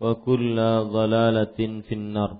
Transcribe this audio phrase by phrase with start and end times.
[0.00, 0.56] وكل
[0.92, 1.58] ضلالة
[1.88, 2.32] في النار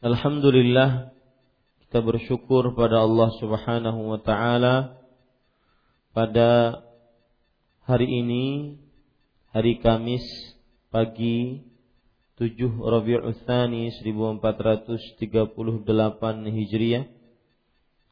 [0.00, 1.12] Alhamdulillah
[1.84, 4.96] kita bersyukur pada Allah Subhanahu wa taala
[6.16, 6.80] pada
[7.84, 8.80] hari ini
[9.52, 10.24] hari Kamis
[10.88, 11.68] pagi
[12.40, 15.20] 7 Rabiul Tsani 1438
[16.48, 17.04] Hijriah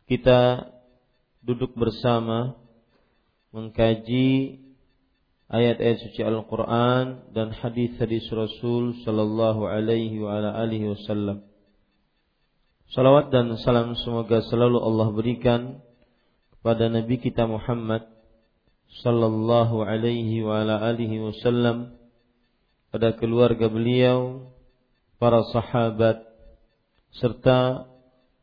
[0.05, 0.69] kita
[1.41, 2.53] duduk bersama
[3.49, 4.61] mengkaji
[5.52, 11.44] ayat-ayat suci Al-Quran dan hadis-hadis Rasul Sallallahu Alaihi wa ala alihi Wasallam.
[12.94, 15.62] Salawat dan salam semoga selalu Allah berikan
[16.54, 18.06] kepada Nabi kita Muhammad
[19.02, 21.98] Sallallahu Alaihi wa ala alihi Wasallam
[22.94, 24.54] pada keluarga beliau,
[25.18, 26.22] para sahabat,
[27.18, 27.90] serta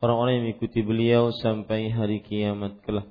[0.03, 3.07] orang-orang yang mengikuti beliau sampai hari kiamat kelak.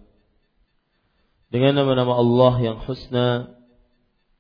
[1.48, 3.59] Dengan nama-nama Allah yang husna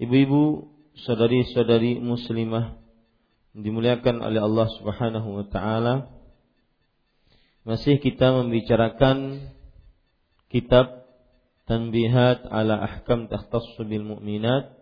[0.00, 0.64] Ibu-ibu,
[1.04, 2.80] saudari-saudari muslimah
[3.52, 6.08] dimuliakan oleh Allah Subhanahu wa taala.
[7.68, 9.44] Masih kita membicarakan
[10.48, 11.04] kitab
[11.68, 14.72] Tanbihat ala Ahkam Takhtassu bil Mu'minat,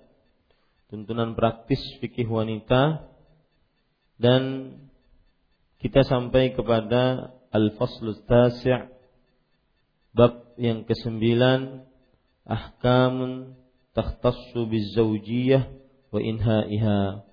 [0.87, 3.11] tuntunan praktis fikih wanita
[4.23, 4.73] dan
[5.83, 8.87] kita sampai kepada Al-Faslu Tasi'
[10.15, 11.83] bab yang kesembilan
[12.47, 13.57] Ahkamun
[13.98, 15.66] takhtassu bizawjiyah
[16.14, 17.26] wa inhaiha.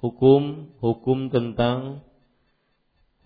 [0.00, 2.00] Hukum hukum tentang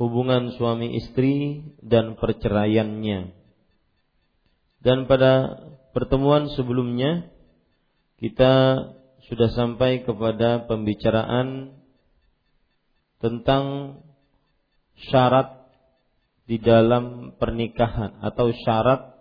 [0.03, 3.31] hubungan suami istri dan perceraiannya.
[4.82, 5.62] Dan pada
[5.94, 7.31] pertemuan sebelumnya
[8.19, 8.82] kita
[9.31, 11.78] sudah sampai kepada pembicaraan
[13.22, 13.97] tentang
[15.09, 15.71] syarat
[16.47, 19.16] di dalam pernikahan atau syarat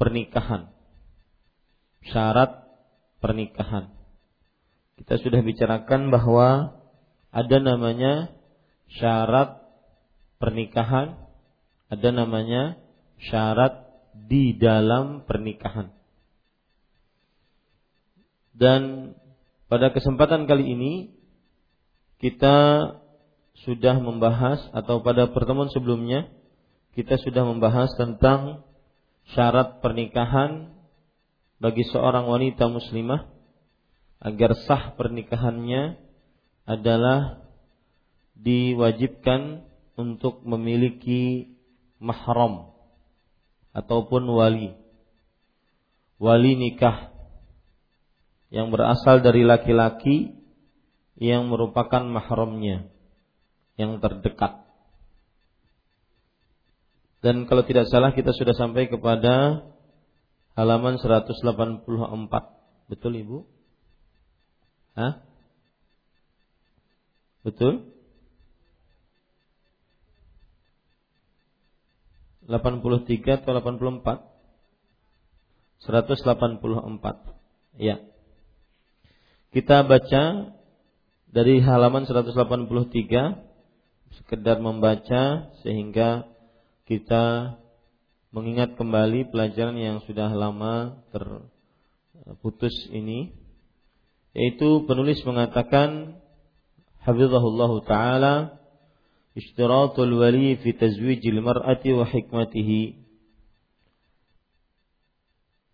[0.00, 0.77] pernikahan
[2.10, 2.66] syarat
[3.22, 3.92] pernikahan.
[4.98, 6.78] Kita sudah bicarakan bahwa
[7.30, 8.34] ada namanya
[8.98, 9.62] syarat
[10.42, 11.14] pernikahan,
[11.92, 12.80] ada namanya
[13.30, 15.94] syarat di dalam pernikahan.
[18.58, 19.14] Dan
[19.70, 20.92] pada kesempatan kali ini
[22.18, 22.90] kita
[23.62, 26.26] sudah membahas atau pada pertemuan sebelumnya
[26.98, 28.66] kita sudah membahas tentang
[29.30, 30.77] syarat pernikahan
[31.58, 33.26] bagi seorang wanita muslimah
[34.22, 35.98] agar sah pernikahannya
[36.66, 37.42] adalah
[38.38, 39.66] diwajibkan
[39.98, 41.50] untuk memiliki
[41.98, 42.70] mahram
[43.74, 44.74] ataupun wali.
[46.18, 47.14] Wali nikah.
[48.48, 50.32] yang berasal dari laki-laki
[51.20, 52.88] yang merupakan mahramnya
[53.76, 54.64] yang terdekat.
[57.20, 59.68] Dan kalau tidak salah kita sudah sampai kepada
[60.58, 61.38] halaman 184.
[62.90, 63.46] Betul Ibu?
[64.98, 65.22] Hah?
[67.46, 67.94] Betul?
[72.50, 74.26] 83 atau 84?
[75.86, 77.78] 184.
[77.78, 78.02] Ya.
[79.54, 80.22] Kita baca
[81.30, 83.46] dari halaman 183
[84.18, 86.26] sekedar membaca sehingga
[86.88, 87.54] kita
[88.28, 93.32] mengingat kembali pelajaran yang sudah lama terputus ini
[94.36, 96.20] yaitu penulis mengatakan
[97.00, 98.34] hafizahullah taala
[99.38, 103.06] ishtiratul wali fi tazwijil mar'ati wa hikmatihi.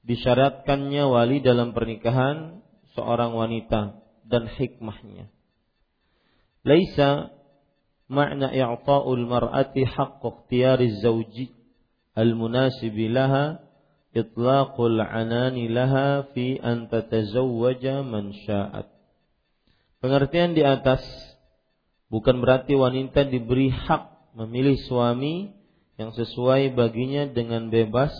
[0.04, 2.60] Disyaratkannya wali dalam pernikahan
[2.92, 5.32] seorang wanita dan hikmahnya.
[6.60, 7.32] Laisa
[8.12, 11.53] makna i'ta'ul mar'ati haqq ikhtiyari zawji
[12.18, 13.60] المناسب لها
[14.16, 18.86] إطلاق العنان لها في أن تتزوج من شاءت.
[19.98, 21.02] Pengertian di atas
[22.12, 25.50] bukan berarti wanita diberi hak memilih suami
[25.96, 28.12] yang sesuai baginya dengan bebas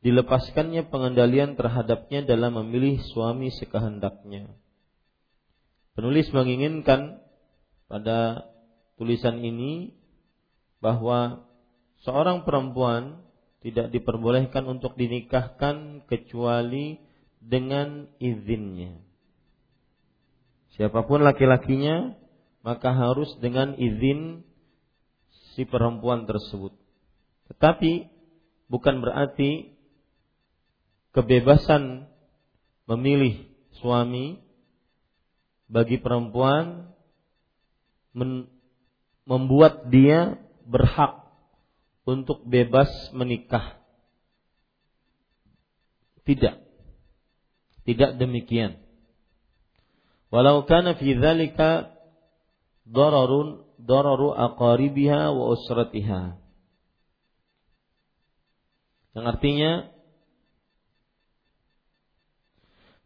[0.00, 4.48] dilepaskannya pengendalian terhadapnya dalam memilih suami sekehendaknya.
[5.92, 7.20] Penulis menginginkan
[7.84, 8.48] pada
[8.96, 9.92] tulisan ini
[10.80, 11.49] bahwa
[12.04, 13.20] seorang perempuan
[13.60, 16.96] tidak diperbolehkan untuk dinikahkan kecuali
[17.40, 18.96] dengan izinnya.
[20.76, 22.16] Siapa pun laki-lakinya,
[22.64, 24.44] maka harus dengan izin
[25.52, 26.72] si perempuan tersebut.
[27.52, 28.08] Tetapi
[28.70, 29.76] bukan berarti
[31.12, 32.06] kebebasan
[32.88, 33.44] memilih
[33.82, 34.40] suami
[35.68, 36.90] bagi perempuan
[39.26, 41.19] membuat dia berhak
[42.04, 43.80] untuk bebas menikah.
[46.24, 46.56] Tidak.
[47.84, 48.78] Tidak demikian.
[50.30, 51.90] Walau kana fi dzalika
[52.86, 56.38] dararun dararu aqaribiha wa usratiha.
[59.10, 59.72] Yang artinya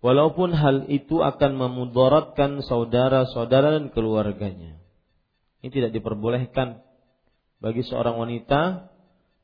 [0.04, 4.76] walaupun hal itu akan memudaratkan saudara-saudara dan keluarganya.
[5.64, 6.83] Ini tidak diperbolehkan
[7.64, 8.92] bagi seorang wanita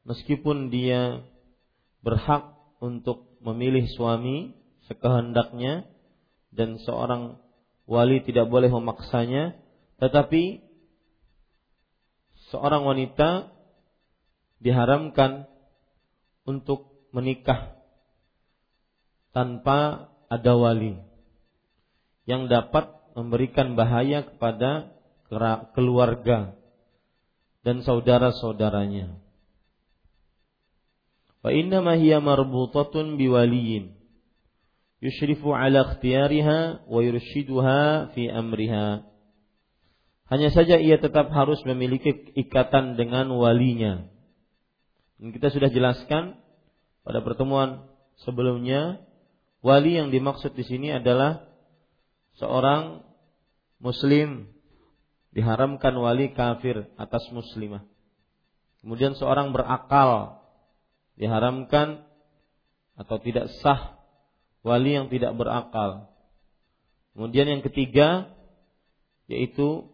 [0.05, 1.25] meskipun dia
[2.05, 4.53] berhak untuk memilih suami
[4.93, 5.89] sekehendaknya
[6.53, 7.41] dan seorang
[7.89, 9.57] wali tidak boleh memaksanya
[9.97, 10.61] tetapi
[12.53, 13.57] seorang wanita
[14.61, 15.49] diharamkan
[16.45, 17.73] untuk menikah
[19.33, 20.93] tanpa ada wali
[22.29, 22.85] yang dapat
[23.17, 24.93] memberikan bahaya kepada
[25.73, 26.60] keluarga
[27.67, 29.17] dan saudara-saudaranya.
[31.41, 34.01] Wa inna ma hiya marbutatun biwaliyin
[35.01, 39.09] yushrifu ala ikhtiyariha wa yurshiduha fi amriha.
[40.31, 44.07] Hanya saja ia tetap harus memiliki ikatan dengan walinya.
[45.19, 46.39] Dan kita sudah jelaskan
[47.03, 47.91] pada pertemuan
[48.23, 49.03] sebelumnya,
[49.59, 51.51] wali yang dimaksud di sini adalah
[52.39, 53.03] seorang
[53.83, 54.47] muslim
[55.31, 57.87] diharamkan wali kafir atas muslimah.
[58.83, 60.43] Kemudian seorang berakal
[61.15, 62.03] diharamkan
[62.97, 64.01] atau tidak sah
[64.65, 66.11] wali yang tidak berakal.
[67.15, 68.33] Kemudian yang ketiga
[69.31, 69.87] yaitu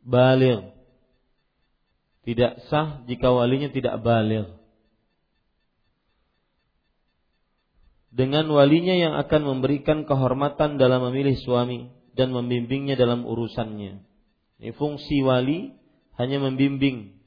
[0.00, 0.72] baligh.
[2.24, 4.48] Tidak sah jika walinya tidak baligh.
[8.14, 14.02] Dengan walinya yang akan memberikan kehormatan dalam memilih suami dan membimbingnya dalam urusannya.
[14.62, 15.74] Ini fungsi wali
[16.14, 17.18] hanya membimbing,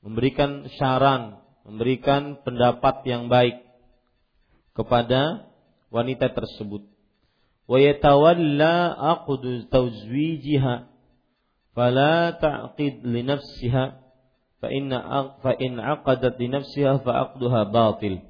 [0.00, 1.38] memberikan saran,
[1.68, 3.60] memberikan pendapat yang baik
[4.72, 5.52] kepada
[5.92, 6.88] wanita tersebut.
[7.68, 10.88] Wa yatawalla aqdu tawzwijiha
[11.76, 13.84] fala ta'qid li nafsiha
[14.58, 14.98] fa inna
[15.44, 18.24] fa in aqadat li nafsiha fa aqduha batil.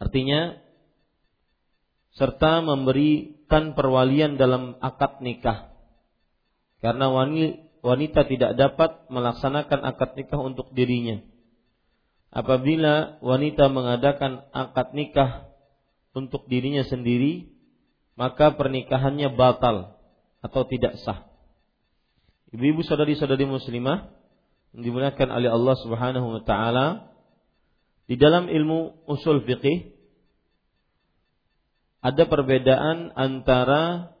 [0.00, 0.56] Artinya
[2.14, 2.64] serta
[3.50, 5.74] memberikan perwalian dalam akad nikah.
[6.78, 7.10] Karena
[7.82, 11.18] wanita tidak dapat melaksanakan akad nikah untuk dirinya.
[12.30, 15.50] Apabila wanita mengadakan akad nikah
[16.14, 17.50] untuk dirinya sendiri,
[18.14, 19.98] maka pernikahannya batal
[20.40, 21.26] atau tidak sah.
[22.54, 24.14] Ibu-ibu saudari-saudari muslimah
[24.78, 26.86] yang dimuliakan oleh Allah Subhanahu wa taala,
[28.06, 29.89] di dalam ilmu usul fikih
[32.00, 34.16] ada perbedaan antara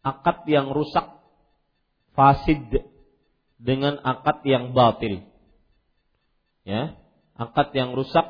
[0.00, 1.04] akad yang rusak
[2.16, 2.88] fasid
[3.60, 5.22] dengan akad yang batil.
[6.64, 6.96] Ya,
[7.36, 8.24] akad yang rusak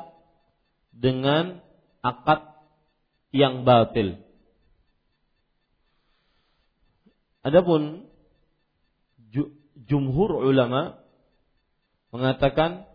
[0.90, 1.62] dengan
[2.02, 2.50] akad
[3.30, 4.21] yang batil.
[7.42, 8.06] Adapun
[9.82, 11.02] jumhur ulama
[12.14, 12.87] mengatakan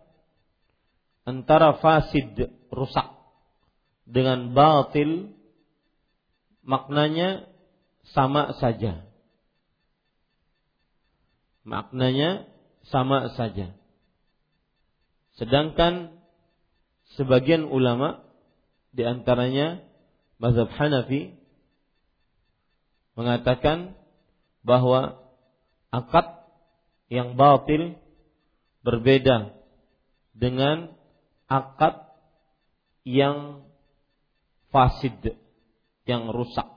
[1.28, 3.08] antara fasid rusak
[4.08, 5.36] dengan batil
[6.64, 7.48] maknanya
[8.12, 9.04] sama saja.
[11.68, 12.48] Maknanya
[12.88, 13.76] sama saja.
[15.36, 16.16] Sedangkan
[17.16, 18.24] sebagian ulama
[18.96, 19.84] di antaranya
[20.40, 21.36] mazhab Hanafi
[23.12, 23.92] mengatakan
[24.64, 25.20] bahwa
[25.92, 26.48] akad
[27.12, 27.96] yang batil
[28.84, 29.52] berbeda
[30.32, 30.92] dengan
[31.48, 32.07] akad
[33.08, 33.64] yang
[34.68, 35.32] fasid,
[36.04, 36.68] yang rusak.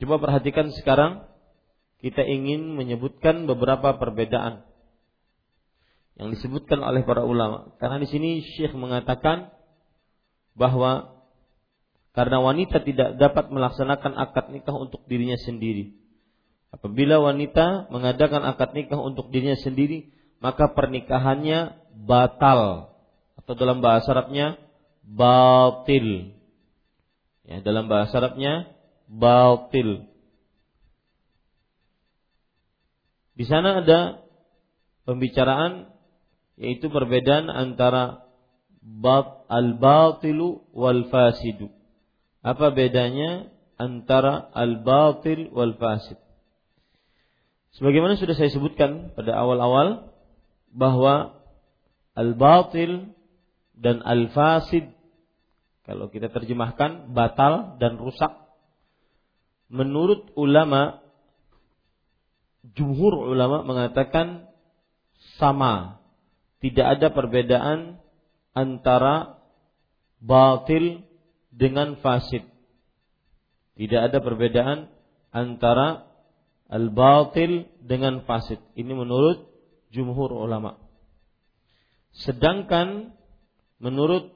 [0.00, 1.28] Coba perhatikan sekarang
[2.00, 4.64] kita ingin menyebutkan beberapa perbedaan
[6.16, 7.76] yang disebutkan oleh para ulama.
[7.76, 9.52] Karena di sini Syekh mengatakan
[10.56, 11.22] bahwa
[12.12, 15.96] karena wanita tidak dapat melaksanakan akad nikah untuk dirinya sendiri.
[16.72, 22.91] Apabila wanita mengadakan akad nikah untuk dirinya sendiri, maka pernikahannya batal
[23.52, 24.56] atau dalam bahasa Arabnya
[25.04, 26.32] batil.
[27.44, 28.72] Ya, dalam bahasa Arabnya
[29.12, 30.08] batil.
[33.36, 34.24] Di sana ada
[35.04, 35.92] pembicaraan
[36.56, 38.24] yaitu perbedaan antara
[38.80, 41.68] bab al-batilu wal fasidu.
[42.40, 46.16] Apa bedanya antara al-batil wal fasid?
[47.76, 50.08] Sebagaimana sudah saya sebutkan pada awal-awal
[50.72, 51.44] bahwa
[52.16, 53.12] al-batil
[53.82, 54.94] dan al-fasid
[55.82, 58.30] kalau kita terjemahkan batal dan rusak.
[59.66, 61.02] Menurut ulama
[62.62, 64.46] jumhur ulama mengatakan
[65.42, 65.98] sama.
[66.62, 67.98] Tidak ada perbedaan
[68.54, 69.42] antara
[70.22, 71.02] batil
[71.50, 72.46] dengan fasid.
[73.74, 74.86] Tidak ada perbedaan
[75.34, 76.06] antara
[76.70, 78.62] al-batil dengan fasid.
[78.78, 79.42] Ini menurut
[79.90, 80.78] jumhur ulama.
[82.14, 83.16] Sedangkan
[83.82, 84.30] menurut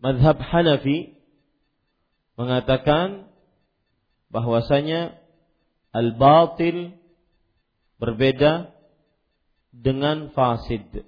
[0.00, 1.12] Madhab Hanafi
[2.40, 3.28] mengatakan
[4.32, 5.20] bahwasanya
[5.92, 6.96] al-batil
[8.00, 8.72] berbeda
[9.76, 11.04] dengan fasid.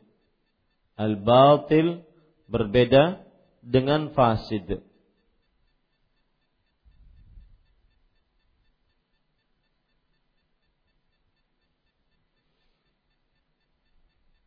[1.01, 2.05] Al-batil
[2.53, 3.25] berbeda
[3.65, 4.85] dengan fasid.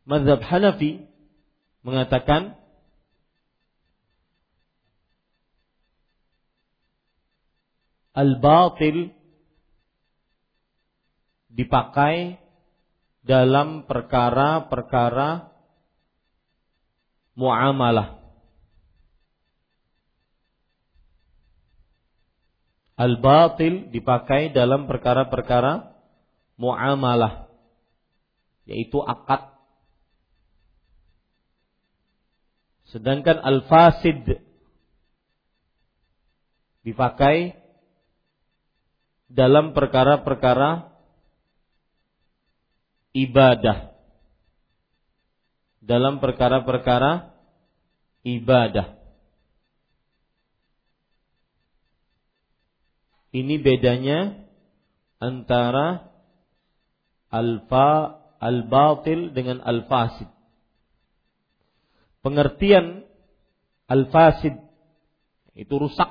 [0.06, 1.02] Madhab Hanafi
[1.82, 2.54] mengatakan
[8.14, 9.10] al-batil
[11.50, 12.38] dipakai
[13.26, 15.50] dalam perkara-perkara
[17.34, 18.22] muamalah.
[22.96, 25.92] Al-batil dipakai dalam perkara-perkara
[26.56, 27.50] muamalah
[28.64, 29.55] yaitu akad.
[32.94, 34.38] Sedangkan al-fasid
[36.86, 37.58] dipakai
[39.26, 40.94] dalam perkara-perkara
[43.10, 43.90] ibadah.
[45.82, 47.34] Dalam perkara-perkara
[48.22, 48.98] ibadah.
[53.34, 54.46] Ini bedanya
[55.18, 56.08] antara
[57.28, 60.35] alfa al-batil dengan al-fasid.
[62.26, 63.06] Pengertian
[63.86, 64.58] al-fasid
[65.54, 66.10] itu rusak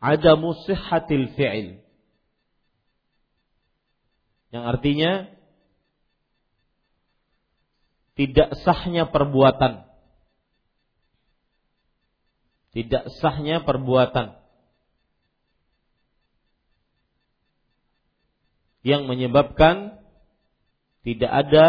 [0.00, 1.84] ada sihhatil fi'il.
[4.56, 5.12] Yang artinya
[8.16, 9.84] tidak sahnya perbuatan.
[12.72, 14.40] Tidak sahnya perbuatan.
[18.80, 20.00] Yang menyebabkan
[21.04, 21.66] tidak ada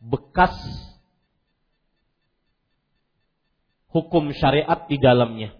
[0.00, 0.56] bekas
[3.90, 5.54] hukum syariat di dalamnya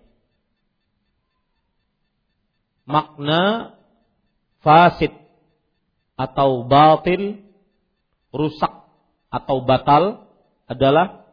[2.86, 3.74] makna
[4.64, 5.14] fasid
[6.18, 7.40] atau batil
[8.30, 8.72] rusak
[9.30, 10.26] atau batal
[10.66, 11.26] adalah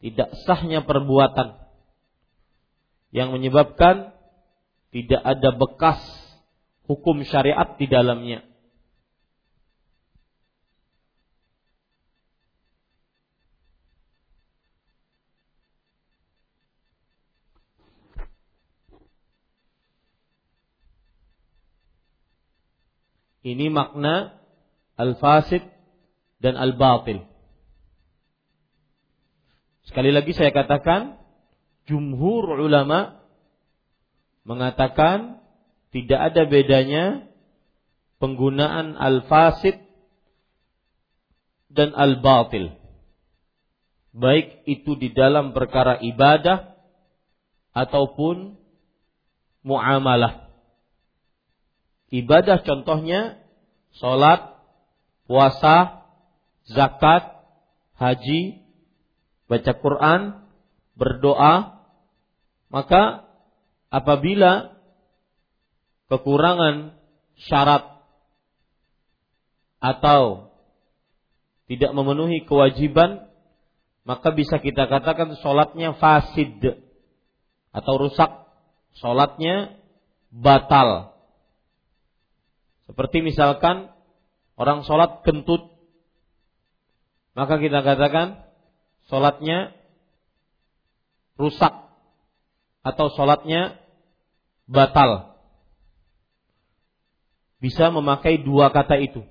[0.00, 1.56] tidak sahnya perbuatan
[3.14, 4.12] yang menyebabkan
[4.90, 6.00] tidak ada bekas
[6.84, 8.44] hukum syariat di dalamnya.
[23.44, 24.40] Ini makna
[24.96, 25.60] al-fasid
[26.40, 27.28] dan al-batil.
[29.84, 31.20] Sekali lagi saya katakan,
[31.84, 33.20] jumhur ulama
[34.48, 35.44] mengatakan
[35.92, 37.04] tidak ada bedanya
[38.16, 39.76] penggunaan al-fasid
[41.68, 42.72] dan al-batil.
[44.14, 46.72] Baik itu di dalam perkara ibadah
[47.74, 48.56] ataupun
[49.66, 50.43] muamalah.
[52.14, 53.42] Ibadah contohnya
[53.98, 54.54] salat,
[55.26, 56.06] puasa,
[56.70, 57.42] zakat,
[57.98, 58.62] haji,
[59.50, 60.20] baca Quran,
[60.94, 61.82] berdoa,
[62.70, 63.26] maka
[63.90, 64.78] apabila
[66.06, 66.94] kekurangan
[67.50, 67.98] syarat
[69.82, 70.54] atau
[71.66, 73.26] tidak memenuhi kewajiban,
[74.06, 76.62] maka bisa kita katakan sholatnya fasid
[77.74, 78.30] atau rusak,
[79.00, 79.80] sholatnya
[80.30, 81.13] batal.
[82.84, 83.88] Seperti misalkan
[84.60, 85.72] orang sholat kentut,
[87.32, 88.44] maka kita katakan
[89.08, 89.72] sholatnya
[91.40, 91.72] rusak
[92.84, 93.80] atau sholatnya
[94.68, 95.34] batal.
[97.58, 99.24] Bisa memakai dua kata itu.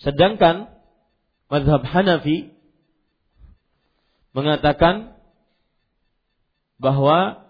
[0.00, 0.68] Sedangkan
[1.48, 2.53] mazhab Hanafi
[4.34, 5.14] mengatakan
[6.82, 7.46] bahwa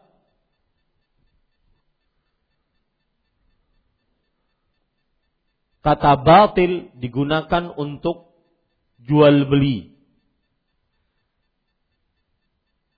[5.81, 8.37] kata batil digunakan untuk
[9.01, 9.97] jual beli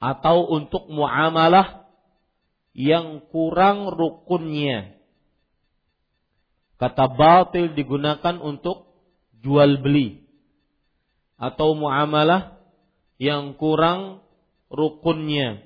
[0.02, 1.86] atau untuk muamalah
[2.76, 4.92] yang kurang rukunnya.
[6.76, 8.92] Kata batil digunakan untuk
[9.40, 10.28] jual beli
[11.40, 12.55] atau muamalah
[13.16, 14.20] yang kurang
[14.68, 15.64] rukunnya.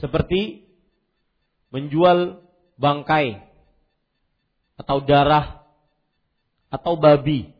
[0.00, 0.66] Seperti
[1.70, 2.42] menjual
[2.74, 3.38] bangkai
[4.74, 5.62] atau darah
[6.74, 7.54] atau babi.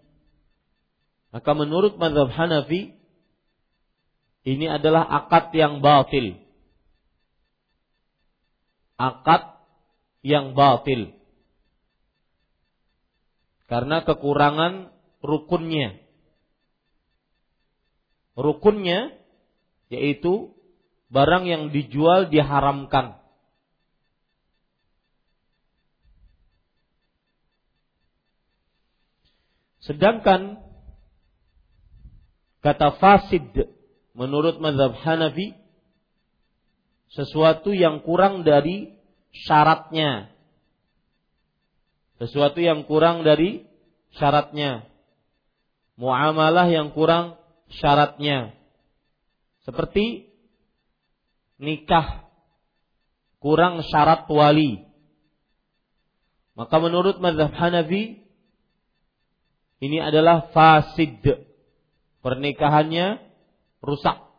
[1.30, 2.98] Maka menurut mazhab Hanafi
[4.42, 6.42] ini adalah akad yang batil
[9.02, 9.42] akad
[10.22, 11.10] yang batil.
[13.72, 14.92] Karena kekurangan
[15.24, 15.96] rukunnya.
[18.36, 19.16] Rukunnya
[19.88, 20.52] yaitu
[21.08, 23.16] barang yang dijual diharamkan.
[29.88, 30.60] Sedangkan
[32.60, 33.72] kata fasid
[34.12, 35.56] menurut mazhab Hanafi
[37.12, 39.00] sesuatu yang kurang dari
[39.32, 40.31] syaratnya.
[42.22, 43.66] Sesuatu yang kurang dari
[44.14, 44.86] syaratnya.
[45.98, 47.34] Muamalah yang kurang
[47.82, 48.54] syaratnya.
[49.66, 50.30] Seperti
[51.58, 52.30] nikah
[53.42, 54.86] kurang syarat wali.
[56.54, 58.22] Maka menurut mazhab Hanafi
[59.82, 61.26] ini adalah fasid.
[62.22, 63.18] Pernikahannya
[63.82, 64.30] rusak.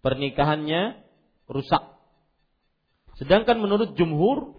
[0.00, 1.04] Pernikahannya
[1.52, 1.84] rusak.
[3.20, 4.56] Sedangkan menurut jumhur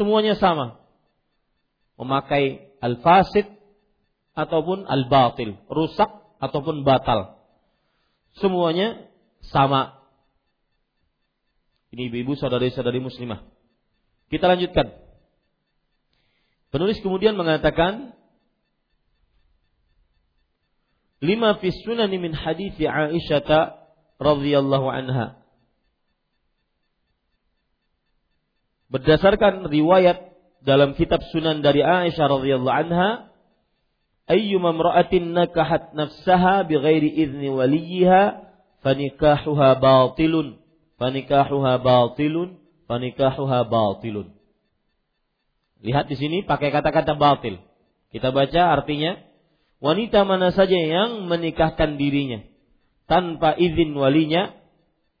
[0.00, 0.85] semuanya sama.
[1.96, 3.48] Memakai al-fasid
[4.36, 7.40] ataupun al-batil, rusak ataupun batal.
[8.36, 9.08] Semuanya
[9.40, 10.04] sama.
[11.96, 13.48] Ini ibu-ibu saudari-saudari muslimah.
[14.28, 14.92] Kita lanjutkan.
[16.68, 18.12] Penulis kemudian mengatakan
[21.24, 23.80] lima fi sunani min hadithi Aisyah
[24.20, 25.40] radhiyallahu anha
[28.92, 30.25] berdasarkan riwayat
[30.64, 33.32] dalam kitab Sunan dari Aisyah radhiyallahu anha
[34.30, 38.46] ayyuma imra'atin nakahat nafsaha bighairi idzni waliyiha
[38.80, 40.60] fanikahuha batilun
[40.98, 44.36] fanikahuha batilun fanikahuha batilun
[45.84, 47.60] Lihat di sini pakai kata-kata batil.
[48.10, 49.20] Kita baca artinya
[49.82, 52.40] wanita mana saja yang menikahkan dirinya
[53.04, 54.56] tanpa izin walinya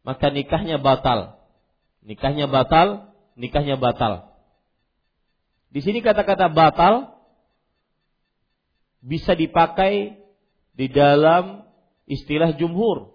[0.06, 1.38] maka nikahnya batal.
[2.06, 4.32] Nikahnya batal nikahnya batal.
[5.70, 7.16] Di sini kata-kata batal
[9.02, 10.18] bisa dipakai
[10.76, 11.66] di dalam
[12.10, 13.14] istilah jumhur.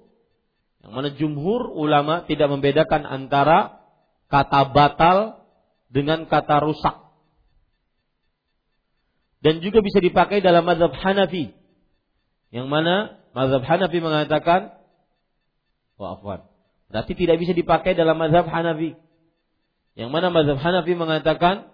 [0.81, 3.81] Yang mana jumhur ulama tidak membedakan antara
[4.31, 5.45] kata batal
[5.91, 6.95] dengan kata rusak.
[9.41, 11.49] Dan juga bisa dipakai dalam mazhab Hanafi.
[12.53, 12.95] Yang mana
[13.33, 14.77] mazhab Hanafi mengatakan,
[15.97, 16.17] oh,
[16.91, 18.93] Berarti tidak bisa dipakai dalam mazhab Hanafi.
[19.95, 21.71] Yang mana mazhab Hanafi mengatakan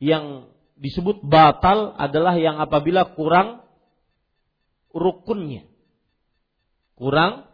[0.00, 0.48] yang
[0.80, 3.60] disebut batal adalah yang apabila kurang
[4.96, 5.68] rukunnya.
[6.96, 7.44] Kurang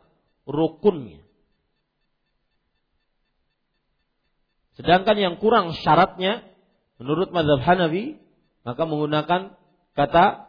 [0.46, 1.26] rukunnya.
[4.78, 6.46] Sedangkan yang kurang syaratnya
[7.02, 8.22] menurut mazhab Hanafi
[8.62, 9.40] maka menggunakan
[9.98, 10.46] kata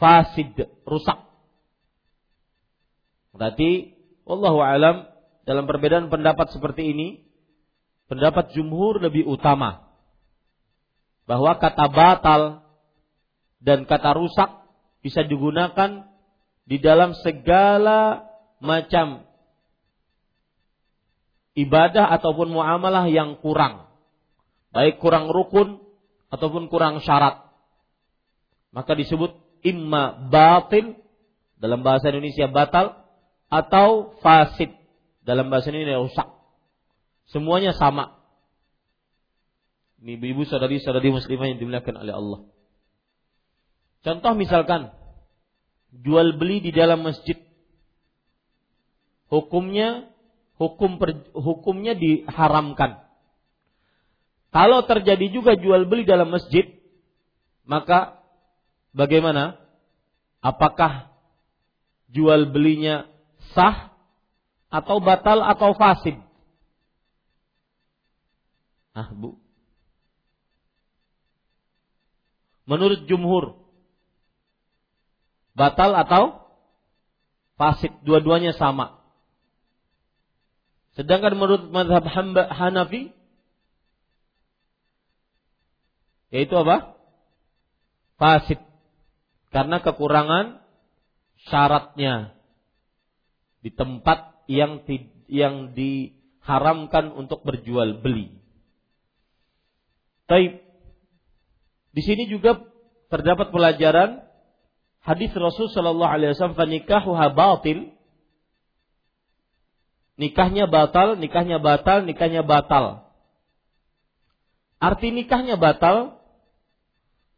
[0.00, 0.56] fasid,
[0.88, 1.18] rusak.
[3.34, 5.10] Berarti wallahu alam
[5.44, 7.08] dalam perbedaan pendapat seperti ini
[8.08, 9.83] pendapat jumhur lebih utama
[11.24, 12.42] bahwa kata batal
[13.64, 14.50] dan kata rusak
[15.00, 16.04] bisa digunakan
[16.64, 18.28] di dalam segala
[18.60, 19.24] macam
[21.56, 23.88] ibadah ataupun muamalah yang kurang.
[24.74, 25.80] Baik kurang rukun
[26.32, 27.46] ataupun kurang syarat.
[28.74, 30.98] Maka disebut imma batil
[31.62, 32.98] dalam bahasa Indonesia batal
[33.46, 34.74] atau fasid
[35.22, 36.28] dalam bahasa Indonesia rusak.
[37.30, 38.23] Semuanya sama.
[40.04, 42.40] Ini ibu-ibu saudari-saudari muslimah yang dimuliakan oleh Allah.
[44.04, 44.92] Contoh misalkan
[45.96, 47.40] jual beli di dalam masjid.
[49.32, 50.12] Hukumnya
[50.60, 53.00] hukum per, hukumnya diharamkan.
[54.52, 56.68] Kalau terjadi juga jual beli dalam masjid,
[57.64, 58.20] maka
[58.92, 59.56] bagaimana?
[60.44, 61.08] Apakah
[62.12, 63.08] jual belinya
[63.56, 63.96] sah
[64.68, 66.20] atau batal atau fasid?
[68.92, 69.43] Ah, Bu.
[72.64, 73.60] Menurut jumhur
[75.54, 76.44] batal atau
[77.54, 79.00] fasid, dua-duanya sama.
[80.94, 82.06] Sedangkan menurut mazhab
[82.54, 83.10] Hanafi
[86.34, 86.98] yaitu apa?
[88.18, 88.58] Fasid.
[89.54, 90.58] Karena kekurangan
[91.46, 92.34] syaratnya
[93.62, 94.82] di tempat yang
[95.30, 98.34] yang diharamkan untuk berjual beli.
[100.26, 100.63] Taib.
[101.94, 102.58] Di sini juga
[103.06, 104.26] terdapat pelajaran
[105.06, 107.94] hadis Rasul Shallallahu Alaihi Wasallam nikahu batil
[110.18, 113.06] nikahnya batal, nikahnya batal, nikahnya batal.
[114.78, 116.18] Arti nikahnya batal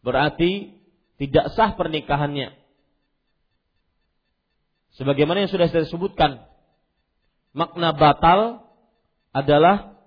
[0.02, 0.76] berarti
[1.16, 2.52] tidak sah pernikahannya.
[4.96, 6.40] Sebagaimana yang sudah saya sebutkan,
[7.52, 8.64] makna batal
[9.36, 10.00] adalah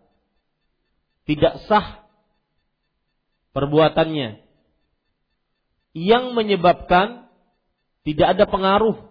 [1.29, 2.08] tidak sah
[3.53, 4.45] perbuatannya
[5.97, 7.29] yang menyebabkan
[8.05, 9.09] tidak ada pengaruh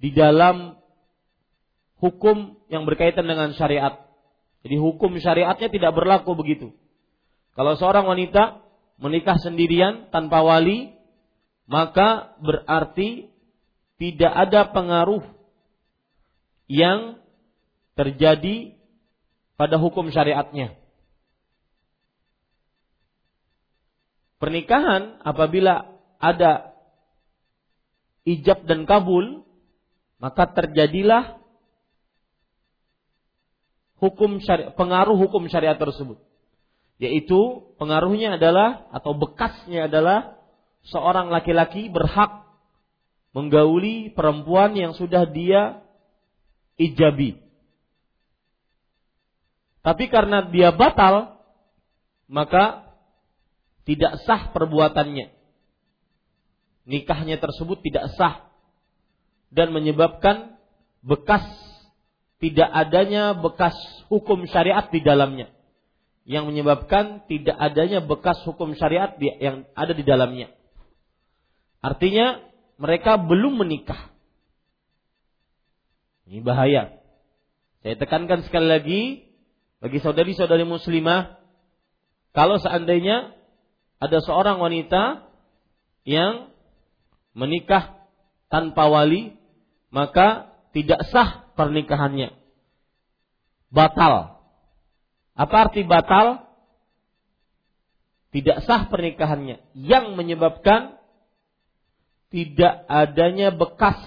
[0.00, 0.76] di dalam
[2.00, 4.04] hukum yang berkaitan dengan syariat.
[4.64, 6.72] Jadi hukum syariatnya tidak berlaku begitu.
[7.54, 8.64] Kalau seorang wanita
[8.98, 10.92] menikah sendirian tanpa wali,
[11.64, 13.32] maka berarti
[13.96, 15.22] tidak ada pengaruh
[16.66, 17.20] yang
[17.94, 18.74] terjadi
[19.54, 20.74] pada hukum syariatnya.
[24.44, 25.88] Pernikahan apabila
[26.20, 26.76] ada
[28.28, 29.40] ijab dan kabul,
[30.20, 31.40] maka terjadilah
[34.04, 36.20] hukum syari, pengaruh hukum syariat tersebut.
[37.00, 40.36] Yaitu pengaruhnya adalah atau bekasnya adalah
[40.92, 42.44] seorang laki-laki berhak
[43.32, 45.80] menggauli perempuan yang sudah dia
[46.76, 47.40] ijabi.
[49.80, 51.40] Tapi karena dia batal,
[52.28, 52.83] maka
[53.84, 55.32] tidak sah perbuatannya.
[56.84, 58.48] Nikahnya tersebut tidak sah
[59.48, 60.56] dan menyebabkan
[61.00, 61.44] bekas
[62.40, 63.76] tidak adanya bekas
[64.12, 65.48] hukum syariat di dalamnya
[66.24, 70.48] yang menyebabkan tidak adanya bekas hukum syariat yang ada di dalamnya.
[71.84, 72.40] Artinya
[72.80, 74.08] mereka belum menikah.
[76.24, 76.96] Ini bahaya.
[77.84, 79.00] Saya tekankan sekali lagi
[79.84, 81.36] bagi saudari-saudari muslimah
[82.32, 83.36] kalau seandainya
[84.04, 85.24] ada seorang wanita
[86.04, 86.52] yang
[87.32, 87.96] menikah
[88.52, 89.32] tanpa wali
[89.88, 92.36] maka tidak sah pernikahannya.
[93.72, 94.42] Batal.
[95.34, 96.44] Apa arti batal?
[98.34, 99.62] Tidak sah pernikahannya.
[99.72, 100.98] Yang menyebabkan
[102.34, 103.98] tidak adanya bekas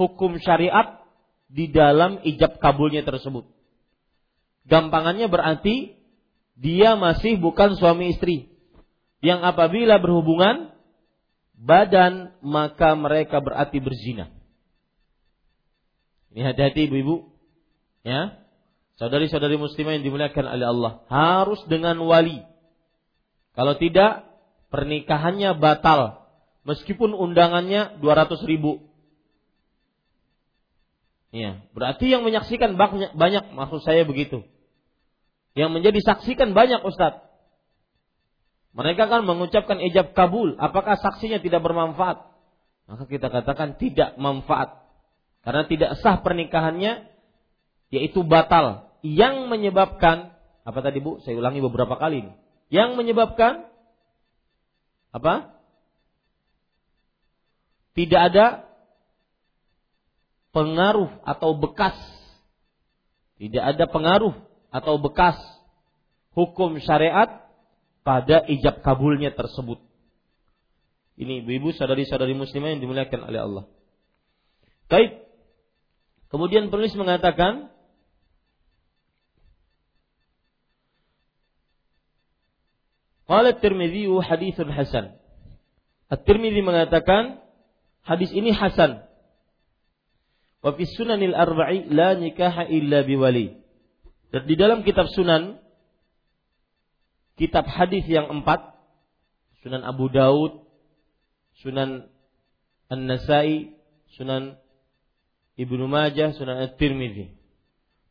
[0.00, 1.04] hukum syariat
[1.46, 3.44] di dalam ijab kabulnya tersebut.
[4.64, 6.00] Gampangannya berarti
[6.56, 8.49] dia masih bukan suami istri.
[9.20, 10.72] Yang apabila berhubungan
[11.60, 14.32] badan maka mereka berarti berzina.
[16.32, 17.28] Ini hati-hati ibu-ibu.
[18.00, 18.40] Ya.
[18.96, 20.92] Saudari-saudari muslimah yang dimuliakan oleh Allah.
[21.08, 22.40] Harus dengan wali.
[23.56, 24.28] Kalau tidak,
[24.72, 26.28] pernikahannya batal.
[26.64, 28.84] Meskipun undangannya 200 ribu.
[31.30, 34.42] Ya, berarti yang menyaksikan banyak, banyak maksud saya begitu.
[35.54, 37.29] Yang menjadi saksikan banyak Ustadz.
[38.70, 40.54] Mereka kan mengucapkan ijab kabul.
[40.58, 42.22] Apakah saksinya tidak bermanfaat?
[42.86, 44.78] Maka kita katakan tidak manfaat.
[45.42, 47.10] Karena tidak sah pernikahannya,
[47.90, 48.92] yaitu batal.
[49.00, 51.18] Yang menyebabkan, apa tadi bu?
[51.24, 52.30] Saya ulangi beberapa kali.
[52.70, 53.66] Yang menyebabkan,
[55.10, 55.58] apa?
[57.98, 58.70] Tidak ada
[60.54, 61.98] pengaruh atau bekas.
[63.40, 64.36] Tidak ada pengaruh
[64.70, 65.34] atau bekas
[66.36, 67.49] hukum syariat
[68.00, 69.78] pada ijab kabulnya tersebut.
[71.20, 73.64] Ini ibu-ibu saudari-saudari muslimah yang dimuliakan oleh Allah.
[74.88, 75.28] Baik.
[76.32, 77.68] Kemudian penulis mengatakan
[83.30, 85.14] Qala Tirmidzi haditsun hasan.
[86.10, 87.38] At-Tirmidzi mengatakan
[88.02, 89.06] hadis ini hasan.
[90.66, 93.54] Wa fi sunanil arba'i la nikaha illa biwali.
[94.34, 95.62] Dan di dalam kitab sunan
[97.40, 98.76] kitab hadis yang empat,
[99.64, 100.60] Sunan Abu Daud,
[101.64, 102.12] Sunan
[102.92, 103.72] An-Nasai,
[104.20, 104.60] Sunan
[105.56, 107.32] Ibnu Majah, Sunan At-Tirmidzi.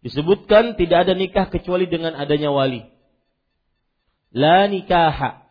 [0.01, 2.81] Disebutkan tidak ada nikah kecuali dengan adanya wali.
[4.33, 5.45] La nikaha.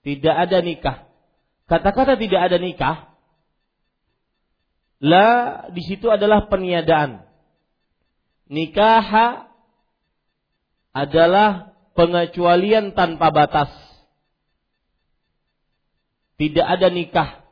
[0.00, 1.10] Tidak ada nikah.
[1.68, 2.96] Kata-kata tidak ada nikah.
[5.00, 5.28] La
[5.72, 7.24] di situ adalah peniadaan.
[8.52, 9.48] Nikaha
[10.92, 13.70] adalah pengecualian tanpa batas.
[16.40, 17.44] Tidak ada nikah.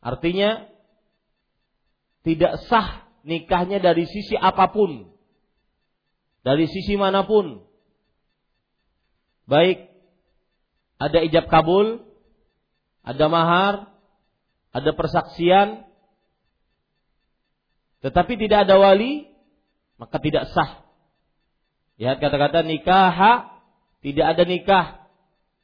[0.00, 0.68] Artinya
[2.24, 5.12] tidak sah nikahnya dari sisi apa pun.
[6.44, 7.60] Dari sisi mana pun.
[9.44, 9.92] Baik
[10.96, 12.00] ada ijab kabul,
[13.04, 13.74] ada mahar,
[14.72, 15.84] ada persaksian,
[18.04, 19.28] tetapi tidak ada wali,
[19.96, 20.83] maka tidak sah.
[21.94, 23.16] Lihat kata-kata nikah,
[24.02, 24.86] tidak ada nikah.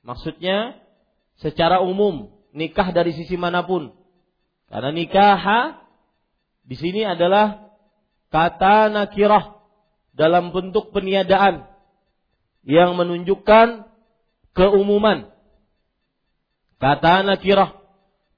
[0.07, 0.79] Maksudnya
[1.43, 3.93] secara umum, nikah dari sisi mana pun.
[4.71, 5.43] Karena nikah
[6.62, 7.75] di sini adalah
[8.31, 9.59] kata nakirah
[10.14, 11.66] dalam bentuk peniadaan
[12.62, 13.90] yang menunjukkan
[14.55, 15.27] keumuman.
[16.81, 17.77] Kata nakirah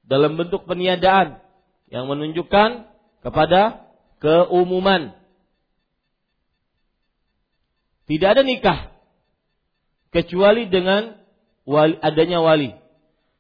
[0.03, 1.39] dalam bentuk peniadaan
[1.93, 2.89] yang menunjukkan
[3.23, 3.87] kepada
[4.19, 5.15] keumuman.
[8.07, 8.93] Tidak ada nikah
[10.13, 11.17] kecuali dengan
[11.65, 12.71] wali, adanya wali.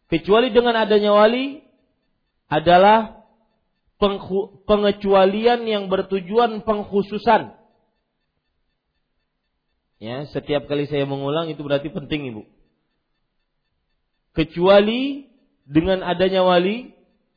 [0.08, 1.64] Kecuali dengan adanya wali
[2.52, 3.22] adalah
[4.66, 7.54] pengecualian yang bertujuan pengkhususan.
[10.02, 12.42] Ya, setiap kali saya mengulang itu berarti penting Ibu.
[14.34, 15.30] Kecuali
[15.62, 16.90] dengan adanya wali,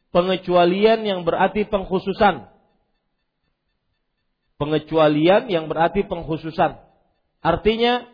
[0.09, 2.49] pengecualian yang berarti pengkhususan.
[4.57, 6.84] Pengecualian yang berarti pengkhususan.
[7.45, 8.09] Artinya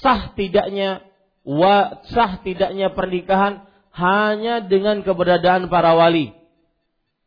[0.00, 1.04] sah tidaknya
[1.44, 6.32] wa, sah tidaknya pernikahan hanya dengan keberadaan para wali.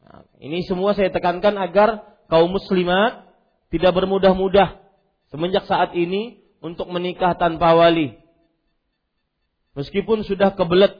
[0.01, 2.01] Nah, ini semua saya tekankan agar
[2.33, 3.29] kaum muslimat
[3.69, 4.81] tidak bermudah-mudah
[5.29, 8.17] semenjak saat ini untuk menikah tanpa wali.
[9.77, 10.97] Meskipun sudah kebelet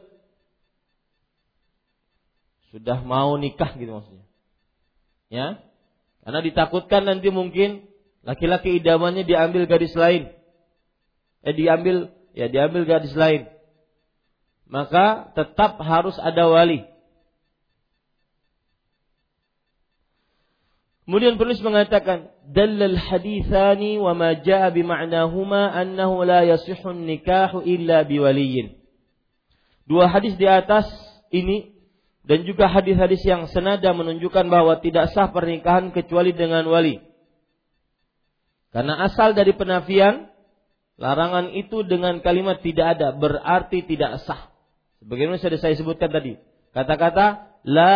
[2.69, 4.27] sudah mau nikah gitu maksudnya.
[5.34, 5.47] Ya.
[6.21, 7.88] Karena ditakutkan nanti mungkin
[8.25, 10.33] laki-laki idamannya diambil gadis lain
[11.45, 13.47] eh, diambil ya diambil gadis lain
[14.65, 16.83] maka tetap harus ada wali
[21.05, 28.01] Kemudian penulis mengatakan dalal hadithani wa ma jaa bi ma'nahuma annahu la yasihhu nikahu illa
[28.01, 28.73] biwaliyin.
[29.85, 30.89] Dua hadis di atas
[31.29, 31.77] ini
[32.25, 37.05] dan juga hadis-hadis yang senada menunjukkan bahwa tidak sah pernikahan kecuali dengan wali.
[38.75, 40.35] Karena asal dari penafian
[40.95, 44.47] Larangan itu dengan kalimat tidak ada berarti tidak sah.
[45.03, 46.39] Sebagaimana sudah saya sebutkan tadi.
[46.71, 47.95] Kata-kata la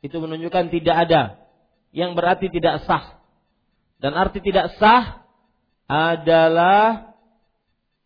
[0.00, 1.22] itu menunjukkan tidak ada
[1.92, 3.20] yang berarti tidak sah.
[4.00, 5.28] Dan arti tidak sah
[5.84, 7.12] adalah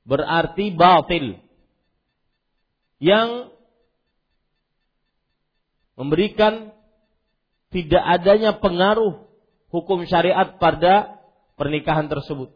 [0.03, 1.39] berarti batil.
[2.99, 3.55] Yang
[5.95, 6.75] memberikan
[7.71, 9.31] tidak adanya pengaruh
[9.71, 11.22] hukum syariat pada
[11.57, 12.53] pernikahan tersebut.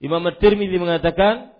[0.00, 1.52] Imam At-Tirmidzi mengatakan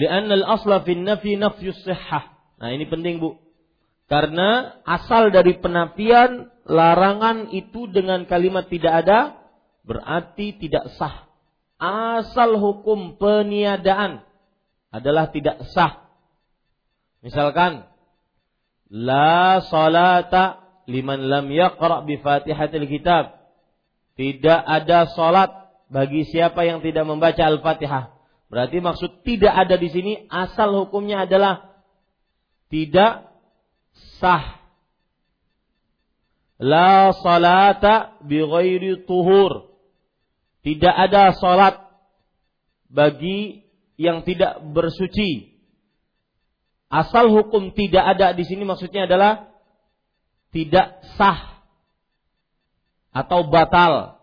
[0.00, 2.32] Lianna al-asla fi nafi nafyus sihhah.
[2.56, 3.36] Nah, ini penting, Bu.
[4.08, 9.38] Karena asal dari penafian larangan itu dengan kalimat tidak ada
[9.86, 11.30] berarti tidak sah.
[11.78, 14.26] Asal hukum peniadaan
[14.90, 16.09] adalah tidak sah.
[17.20, 17.84] Misalkan
[18.88, 23.38] la salata liman lam yaqra bi Fatihatil Kitab.
[24.18, 25.48] Tidak ada salat
[25.88, 28.12] bagi siapa yang tidak membaca Al-Fatihah.
[28.50, 31.70] Berarti maksud tidak ada di sini asal hukumnya adalah
[32.68, 33.30] tidak
[34.18, 34.60] sah.
[36.60, 39.72] La salata bi ghairi tuhur.
[40.60, 41.80] Tidak ada salat
[42.92, 43.64] bagi
[43.96, 45.59] yang tidak bersuci.
[46.90, 49.54] Asal hukum tidak ada di sini maksudnya adalah
[50.50, 51.62] tidak sah
[53.14, 54.18] atau batal.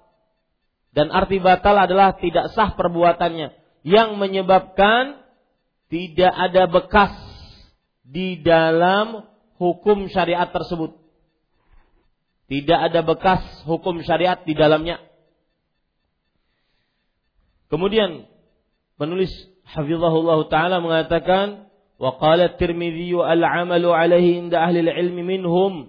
[0.92, 3.56] Dan arti batal adalah tidak sah perbuatannya
[3.88, 5.24] yang menyebabkan
[5.88, 7.16] tidak ada bekas
[8.04, 9.24] di dalam
[9.56, 10.92] hukum syariat tersebut.
[12.52, 15.00] Tidak ada bekas hukum syariat di dalamnya.
[17.68, 18.28] Kemudian
[18.96, 19.32] penulis
[19.68, 21.67] Hafizahullah Ta'ala mengatakan
[21.99, 25.89] وقال الترمذي العمل عليه عند أهل العلم منهم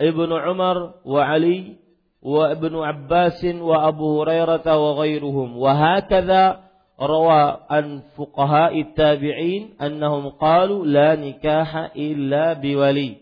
[0.00, 1.76] ابن عمر وعلي
[2.22, 6.60] وابن عباس وأبو هريرة وغيرهم وهكذا
[7.00, 13.16] روى عن فقهاء التابعين أنهم قالوا لا نكاح إلا بولي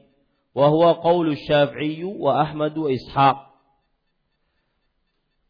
[0.55, 3.51] وهو قول الشافعي وأحمد وإسحاق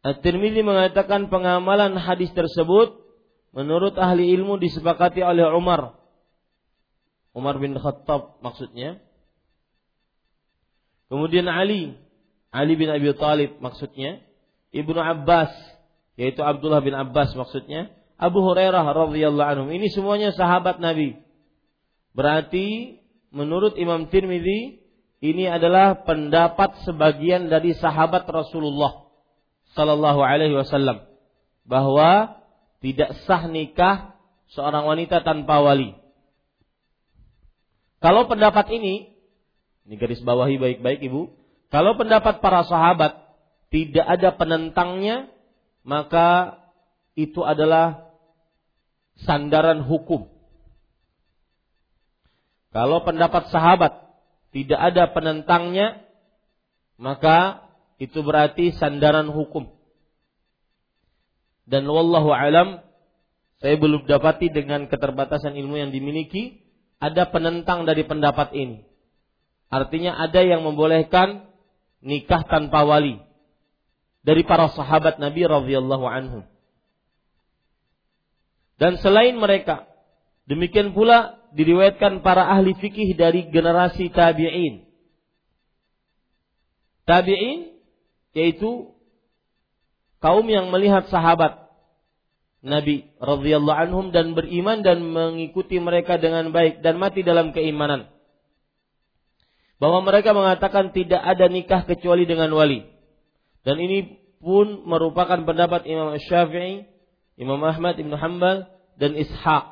[0.00, 2.96] At-Tirmidzi mengatakan pengamalan hadis tersebut
[3.52, 5.92] menurut ahli ilmu disepakati oleh Umar.
[7.35, 9.03] Umar bin Khattab maksudnya.
[11.11, 11.99] Kemudian Ali,
[12.49, 14.23] Ali bin Abi Thalib maksudnya.
[14.71, 15.51] Ibnu Abbas,
[16.15, 17.91] yaitu Abdullah bin Abbas maksudnya.
[18.15, 19.67] Abu Hurairah radhiyallahu anhu.
[19.75, 21.19] Ini semuanya sahabat Nabi.
[22.15, 22.97] Berarti
[23.35, 24.79] menurut Imam Tirmidzi
[25.19, 29.11] ini adalah pendapat sebagian dari sahabat Rasulullah
[29.75, 31.03] sallallahu alaihi wasallam
[31.67, 32.39] bahwa
[32.79, 34.15] tidak sah nikah
[34.55, 36.04] seorang wanita tanpa wali.
[38.05, 39.09] Kalau pendapat ini
[39.89, 41.33] ini garis bawahi baik-baik Ibu,
[41.73, 43.17] kalau pendapat para sahabat
[43.73, 45.29] tidak ada penentangnya,
[45.81, 46.61] maka
[47.17, 48.13] itu adalah
[49.25, 50.29] sandaran hukum.
[52.73, 53.93] Kalau pendapat sahabat
[54.53, 56.05] tidak ada penentangnya,
[57.01, 57.69] maka
[58.01, 59.69] itu berarti sandaran hukum.
[61.65, 62.85] Dan wallahu alam,
[63.61, 66.64] saya belum dapati dengan keterbatasan ilmu yang dimiliki,
[66.99, 68.85] ada penentang dari pendapat ini.
[69.69, 71.49] Artinya ada yang membolehkan
[71.99, 73.19] nikah tanpa wali
[74.25, 76.45] dari para sahabat Nabi radhiyallahu.
[78.75, 79.87] Dan selain mereka,
[80.49, 84.83] demikian pula diriwayatkan para ahli fikih dari generasi tabi'in.
[87.07, 87.79] Tabi'in
[88.35, 88.91] yaitu
[90.19, 91.64] kaum yang melihat sahabat
[92.65, 98.09] Nabi radhiyallahu anhum dan beriman dan mengikuti mereka dengan baik dan mati dalam keimanan.
[99.77, 102.81] Bahwa mereka mengatakan tidak ada nikah kecuali dengan wali.
[103.61, 106.89] Dan ini pun merupakan pendapat Imam Syafi'i
[107.35, 108.57] Imam Ahmad Ibn Hanbal
[108.95, 109.65] dan Ishaq.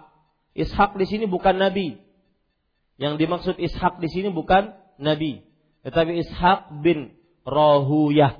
[0.53, 1.97] Ishaq di sini bukan nabi.
[2.99, 4.69] Yang dimaksud Ishaq di sini bukan
[5.01, 5.41] nabi,
[5.81, 8.37] tetapi Ishaq bin Rohuyah.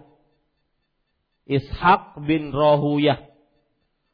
[1.50, 3.33] Ishaq bin Rohuyah.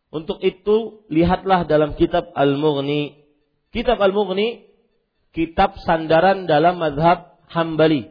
[0.09, 3.21] Untuk itu lihatlah dalam kitab Al-Mughni.
[3.69, 4.65] Kitab Al-Mughni
[5.29, 8.09] kitab sandaran dalam mazhab Hambali.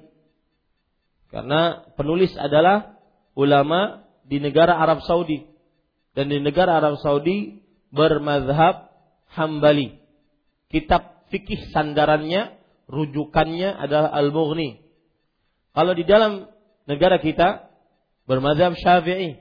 [1.31, 2.99] Karena penulis adalah
[3.35, 5.47] ulama di negara Arab Saudi
[6.15, 8.91] dan di negara Arab Saudi bermazhab
[9.35, 9.99] Hambali.
[10.71, 12.57] Kitab fikih sandarannya,
[12.87, 14.83] rujukannya adalah Al-Mughni.
[15.75, 16.47] Kalau di dalam
[16.89, 17.71] negara kita
[18.27, 19.39] bermazhab Syafi'i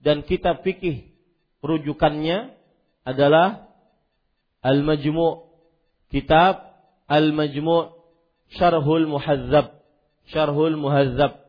[0.00, 1.09] dan kitab fikih
[1.60, 2.56] rujukannya
[3.04, 3.68] adalah
[4.60, 5.48] Al-Majmu'
[6.12, 6.76] kitab
[7.08, 7.96] Al-Majmu'
[8.52, 9.80] Syarhul Muhazzab
[10.28, 11.48] Syarhul Muhazzab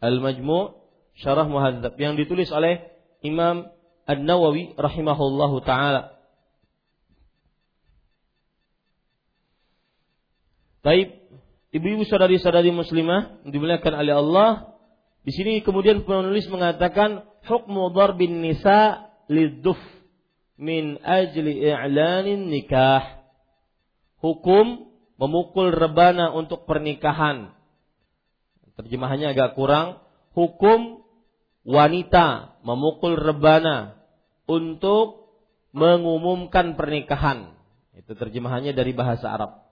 [0.00, 0.86] Al-Majmu'
[1.16, 2.84] Syarah Muhazzab yang ditulis oleh
[3.24, 3.72] Imam
[4.04, 6.12] An-Nawawi rahimahullahu taala.
[10.84, 11.18] Baik,
[11.74, 14.50] ibu-ibu saudari-saudari muslimah dimuliakan oleh Allah,
[15.26, 19.78] di sini kemudian penulis mengatakan hukmu darbin nisa liduf
[20.56, 23.22] min ajli i'lanin nikah.
[24.20, 24.88] Hukum
[25.20, 27.52] memukul rebana untuk pernikahan.
[28.76, 30.04] Terjemahannya agak kurang.
[30.36, 31.00] Hukum
[31.64, 33.96] wanita memukul rebana
[34.44, 35.32] untuk
[35.72, 37.56] mengumumkan pernikahan.
[37.96, 39.66] Itu terjemahannya dari bahasa Arab.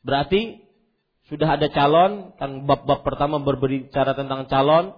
[0.00, 0.64] Berarti
[1.28, 4.96] sudah ada calon, kan bab-bab pertama berbicara tentang calon,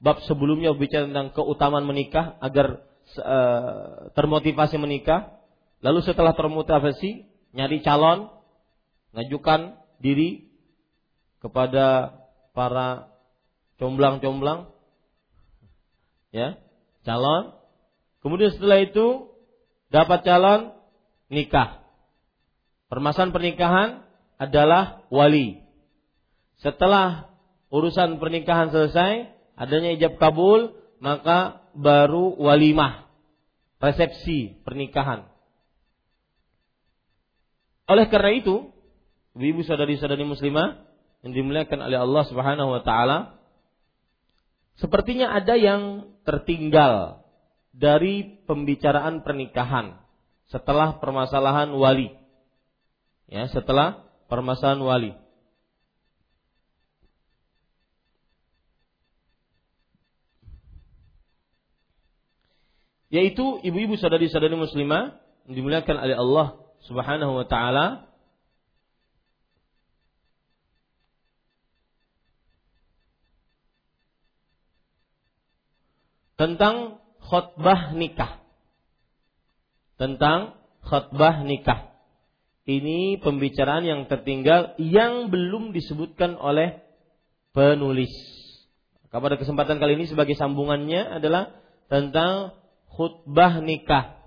[0.00, 2.80] bab sebelumnya berbicara tentang keutamaan menikah agar
[3.20, 5.36] uh, termotivasi menikah.
[5.84, 8.32] Lalu setelah termotivasi, nyari calon,
[9.16, 10.48] ngajukan diri
[11.40, 12.16] kepada
[12.52, 13.12] para
[13.80, 14.72] comblang-comblang
[16.32, 16.60] ya,
[17.04, 17.56] calon.
[18.20, 19.32] Kemudian setelah itu
[19.88, 20.76] dapat calon
[21.32, 21.80] nikah.
[22.92, 23.88] Permasalahan pernikahan
[24.36, 25.64] adalah wali.
[26.60, 27.32] Setelah
[27.72, 30.72] urusan pernikahan selesai, adanya ijab kabul,
[31.04, 33.04] maka baru walimah,
[33.76, 35.28] resepsi pernikahan.
[37.84, 38.72] Oleh karena itu,
[39.36, 40.88] ibu saudari-saudari muslimah
[41.20, 43.36] yang dimuliakan oleh Allah Subhanahu wa taala,
[44.80, 47.20] sepertinya ada yang tertinggal
[47.76, 50.00] dari pembicaraan pernikahan
[50.48, 52.16] setelah permasalahan wali.
[53.30, 55.12] Ya, setelah permasalahan wali.
[63.10, 65.18] Yaitu ibu-ibu saudari-saudari muslimah
[65.50, 66.46] dimuliakan oleh Allah
[66.86, 68.10] Subhanahu wa taala
[76.40, 78.40] tentang khutbah nikah.
[80.00, 80.56] Tentang
[80.86, 81.92] khutbah nikah.
[82.64, 86.80] Ini pembicaraan yang tertinggal yang belum disebutkan oleh
[87.50, 88.14] penulis.
[89.10, 91.50] Pada kesempatan kali ini sebagai sambungannya adalah
[91.90, 92.59] tentang
[93.00, 94.20] khutbah nikah.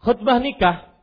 [0.00, 0.96] Khutbah nikah,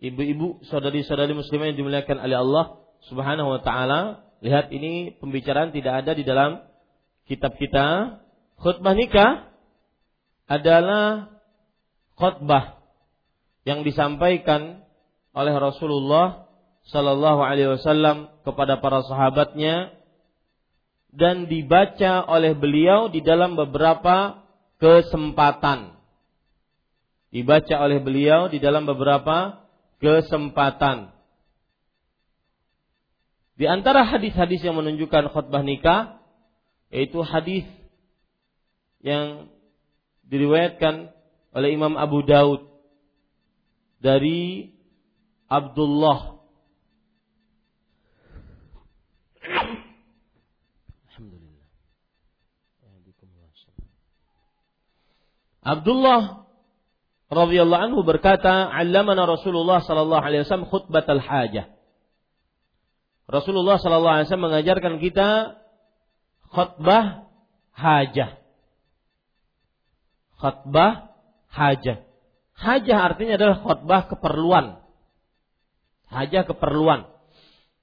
[0.00, 2.64] ibu-ibu, saudari-saudari muslimah yang dimuliakan oleh Allah
[3.08, 6.60] Subhanahu wa taala, lihat ini pembicaraan tidak ada di dalam
[7.24, 8.20] kitab kita.
[8.60, 9.48] Khutbah nikah
[10.44, 11.32] adalah
[12.20, 12.80] khutbah
[13.64, 14.84] yang disampaikan
[15.36, 16.50] oleh Rasulullah
[16.90, 19.94] Sallallahu Alaihi Wasallam kepada para sahabatnya
[21.10, 24.42] dan dibaca oleh beliau di dalam beberapa
[24.80, 26.00] kesempatan
[27.30, 29.62] dibaca oleh beliau di dalam beberapa
[30.02, 31.14] kesempatan.
[33.54, 36.18] Di antara hadis-hadis yang menunjukkan khutbah nikah
[36.90, 37.66] yaitu hadis
[39.00, 39.48] yang
[40.26, 41.14] diriwayatkan
[41.54, 42.66] oleh Imam Abu Daud
[44.02, 44.72] dari
[45.50, 46.40] Abdullah
[55.60, 56.48] Abdullah
[57.28, 61.68] radhiyallahu anhu berkata, "Allamana Rasulullah sallallahu alaihi wasallam khutbatal hajah."
[63.28, 65.28] Rasulullah sallallahu alaihi wasallam mengajarkan kita
[66.50, 67.30] khutbah
[67.76, 68.42] hajah.
[70.40, 71.14] Khutbah
[71.52, 72.02] hajah.
[72.58, 74.82] Hajah artinya adalah khutbah keperluan.
[76.10, 77.06] Hajah keperluan.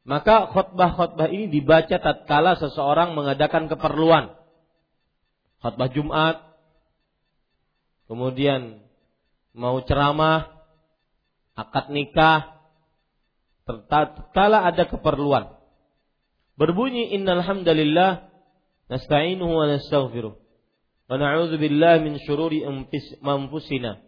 [0.07, 4.35] Maka khutbah-khutbah ini dibaca tatkala seseorang mengadakan keperluan.
[5.63, 6.35] Khutbah Jumat,
[8.07, 8.83] kemudian
[9.51, 10.47] mau ceramah,
[11.55, 12.55] akad nikah,
[13.67, 15.55] tatkala ada keperluan.
[16.55, 18.31] Berbunyi innal hamdalillah
[18.87, 20.33] nasta'inuhu wa nastaghfiruh
[21.07, 23.99] wa na'udzu billahi min syururi anfusina.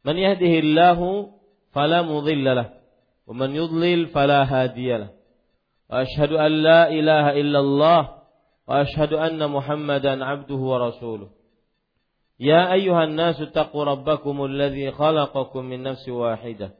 [0.00, 1.32] Man yahdihillahu
[1.76, 2.85] fala mudilla
[3.26, 5.12] hadiya lahu.
[5.86, 8.02] Wa ashhadu an la ilaha illallah
[8.66, 11.30] wa ashhadu anna Muhammadan abduhu wa rasuluh.
[12.38, 16.74] Ya ayuhan nasu taqu rabbakumul ladzi khalaqakum min nafsin wahidah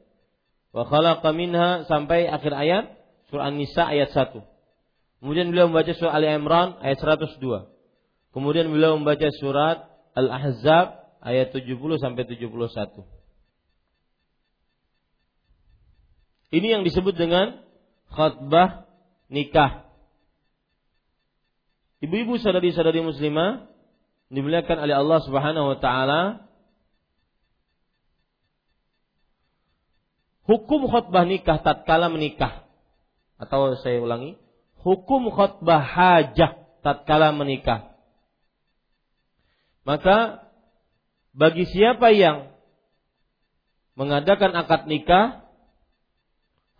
[0.75, 2.85] wa khalaqa minha sampai akhir ayat
[3.31, 4.43] surah An-Nisa ayat 1.
[5.23, 7.41] Kemudian beliau membaca surah Ali Imran ayat 102.
[8.37, 13.16] Kemudian beliau membaca surat Al-Ahzab ayat 70 sampai 71.
[16.53, 17.59] Ini yang disebut dengan
[18.11, 18.87] khutbah
[19.27, 19.87] nikah.
[21.99, 23.67] Ibu-ibu saudari-saudari muslimah
[24.31, 26.21] dimuliakan oleh Allah Subhanahu wa taala.
[30.47, 32.63] Hukum khutbah nikah tatkala menikah.
[33.37, 34.39] Atau saya ulangi
[34.87, 37.91] hukum khutbah hajah tatkala menikah.
[39.83, 40.47] Maka
[41.35, 42.55] bagi siapa yang
[43.99, 45.46] mengadakan akad nikah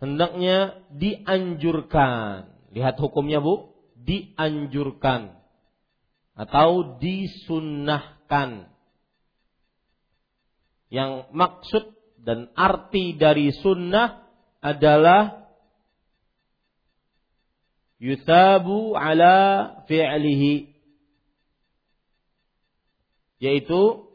[0.02, 2.50] hendaknya dianjurkan.
[2.74, 3.74] Lihat hukumnya Bu.
[3.98, 5.36] Dianjurkan.
[6.38, 8.70] Atau disunnahkan.
[10.88, 11.84] Yang maksud
[12.24, 14.24] dan arti dari sunnah
[14.64, 15.50] adalah
[18.00, 19.36] yuthabu ala
[19.84, 20.72] fi'lihi.
[23.38, 24.08] Yaitu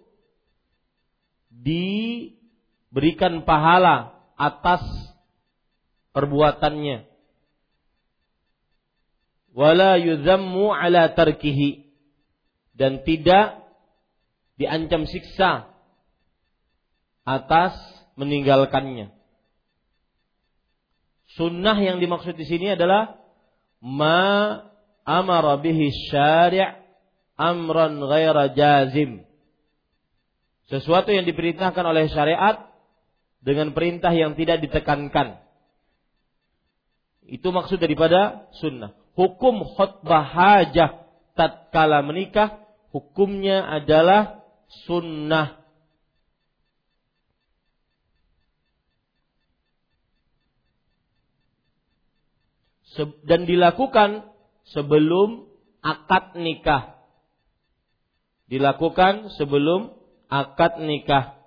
[1.64, 4.82] diberikan pahala atas
[6.14, 7.10] perbuatannya
[9.54, 11.86] wala yuzammu ala tarkihi
[12.74, 13.62] dan tidak
[14.58, 15.70] diancam siksa
[17.24, 17.74] atas
[18.18, 19.14] meninggalkannya.
[21.34, 23.18] Sunnah yang dimaksud di sini adalah
[23.82, 24.62] ma
[25.06, 26.62] amara bihi syari'
[27.38, 29.26] amran ghaira jazim.
[30.70, 32.70] Sesuatu yang diperintahkan oleh syariat
[33.44, 35.43] dengan perintah yang tidak ditekankan.
[37.28, 38.94] Itu maksud daripada sunnah.
[39.14, 41.06] Hukum khutbah hajah
[41.38, 42.62] tatkala menikah
[42.94, 44.46] hukumnya adalah
[44.86, 45.64] sunnah
[53.26, 54.30] dan dilakukan
[54.70, 55.50] sebelum
[55.82, 57.02] akad nikah.
[58.46, 59.98] Dilakukan sebelum
[60.30, 61.42] akad nikah.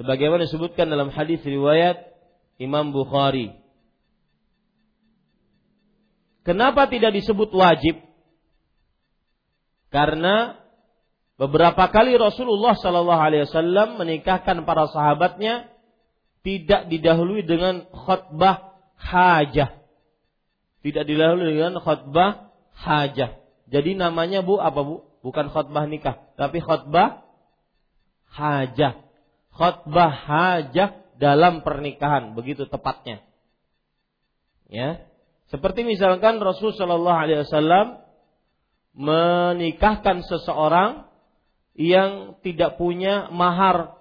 [0.00, 2.15] Sebagaimana disebutkan dalam hadis riwayat
[2.56, 3.52] Imam Bukhari.
[6.46, 8.00] Kenapa tidak disebut wajib?
[9.90, 10.56] Karena
[11.36, 15.68] beberapa kali Rasulullah Shallallahu Alaihi Wasallam menikahkan para sahabatnya
[16.46, 19.82] tidak didahului dengan khutbah hajah.
[20.86, 23.42] Tidak didahului dengan khutbah hajah.
[23.66, 25.02] Jadi namanya Bu apa Bu?
[25.26, 27.26] Bukan khutbah nikah, tapi khutbah
[28.30, 29.02] hajah.
[29.50, 33.24] Khutbah hajah dalam pernikahan, begitu tepatnya.
[34.68, 35.06] Ya.
[35.46, 38.02] Seperti misalkan Rasul Shallallahu alaihi wasallam
[38.96, 41.06] menikahkan seseorang
[41.76, 44.00] yang tidak punya mahar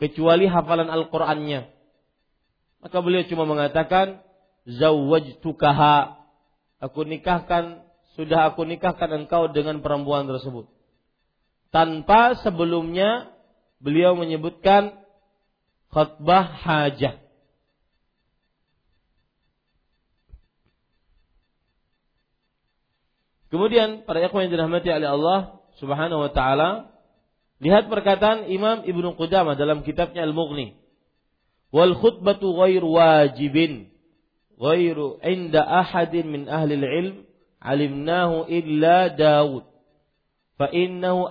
[0.00, 1.68] kecuali hafalan Al-Qur'annya.
[2.80, 4.22] Maka beliau cuma mengatakan
[4.64, 6.24] zawwajtukaha.
[6.80, 7.84] Aku nikahkan
[8.14, 10.70] sudah aku nikahkan engkau dengan perempuan tersebut.
[11.74, 13.34] Tanpa sebelumnya
[13.82, 15.03] beliau menyebutkan
[15.94, 17.22] khutbah hajah.
[23.54, 25.40] Kemudian para ikhwan yang dirahmati oleh Allah
[25.78, 26.90] Subhanahu wa taala,
[27.62, 30.74] lihat perkataan Imam Ibnu Qudamah dalam kitabnya Al-Mughni
[31.70, 33.94] wal khutbatu ghair wajibin
[34.58, 37.26] ghairu inda ahadin min ahli ilm
[37.62, 39.66] alimnahu illa Daud
[40.70, 41.30] innahu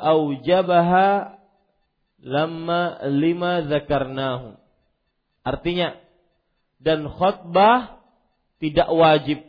[2.23, 4.55] lamma lima zakarnahu
[5.43, 5.99] artinya
[6.79, 7.99] dan khutbah
[8.63, 9.43] tidak wajib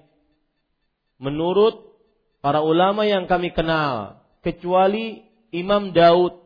[1.23, 1.79] menurut
[2.43, 5.23] para ulama yang kami kenal kecuali
[5.55, 6.45] Imam Daud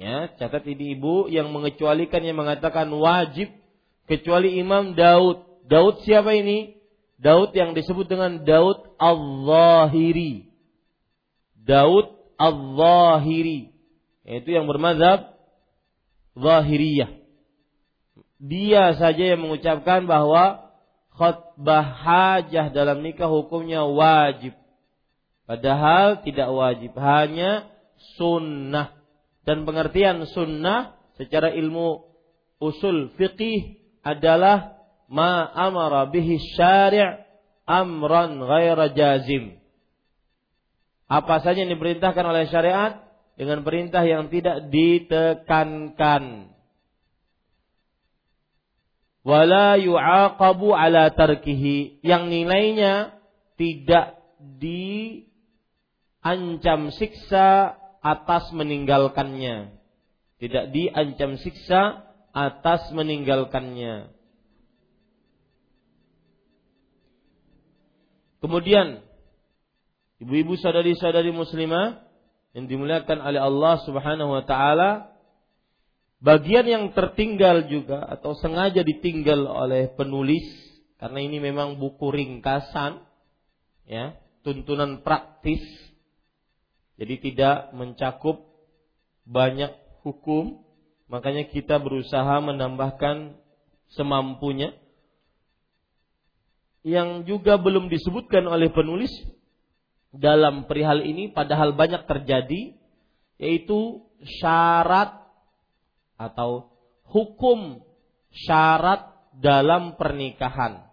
[0.00, 3.52] Ya, catat ini ibu yang mengecualikan yang mengatakan wajib
[4.08, 5.44] kecuali Imam Daud.
[5.68, 6.80] Daud siapa ini?
[7.20, 10.48] Daud yang disebut dengan Daud Al-Zahiri.
[11.52, 13.76] Daud Al-Zahiri.
[14.30, 15.34] Yaitu yang bermazhab
[16.38, 17.18] Zahiriyah.
[18.38, 20.70] Dia saja yang mengucapkan bahwa
[21.18, 24.54] khutbah hajah dalam nikah hukumnya wajib.
[25.50, 27.66] Padahal tidak wajib, hanya
[28.14, 28.94] sunnah
[29.42, 32.06] dan pengertian sunnah secara ilmu
[32.62, 34.78] usul fiqih adalah
[35.10, 37.18] ma amara bihi syari'
[37.66, 39.58] amran ghaira jazim.
[41.10, 46.54] Apa saja yang diperintahkan oleh syariat dengan perintah yang tidak ditekankan.
[49.20, 53.12] Wala yu'aqabu ala tarkihi yang nilainya
[53.60, 54.16] tidak
[54.56, 55.28] diancam
[56.96, 59.76] siksa atas meninggalkannya.
[60.40, 64.08] Tidak diancam siksa atas meninggalkannya.
[68.40, 69.04] Kemudian
[70.16, 72.08] ibu-ibu sadari-sadari muslimah
[72.56, 75.14] yang dimuliakan oleh Allah Subhanahu wa taala
[76.18, 80.44] bagian yang tertinggal juga atau sengaja ditinggal oleh penulis
[80.98, 83.00] karena ini memang buku ringkasan
[83.88, 85.62] ya, tuntunan praktis
[87.00, 88.44] jadi tidak mencakup
[89.24, 89.72] banyak
[90.04, 90.60] hukum,
[91.08, 93.40] makanya kita berusaha menambahkan
[93.96, 94.76] semampunya.
[96.84, 99.08] Yang juga belum disebutkan oleh penulis
[100.10, 102.74] dalam perihal ini padahal banyak terjadi
[103.40, 104.02] yaitu
[104.42, 105.16] syarat
[106.18, 106.68] atau
[107.08, 107.80] hukum
[108.30, 109.08] syarat
[109.38, 110.90] dalam pernikahan.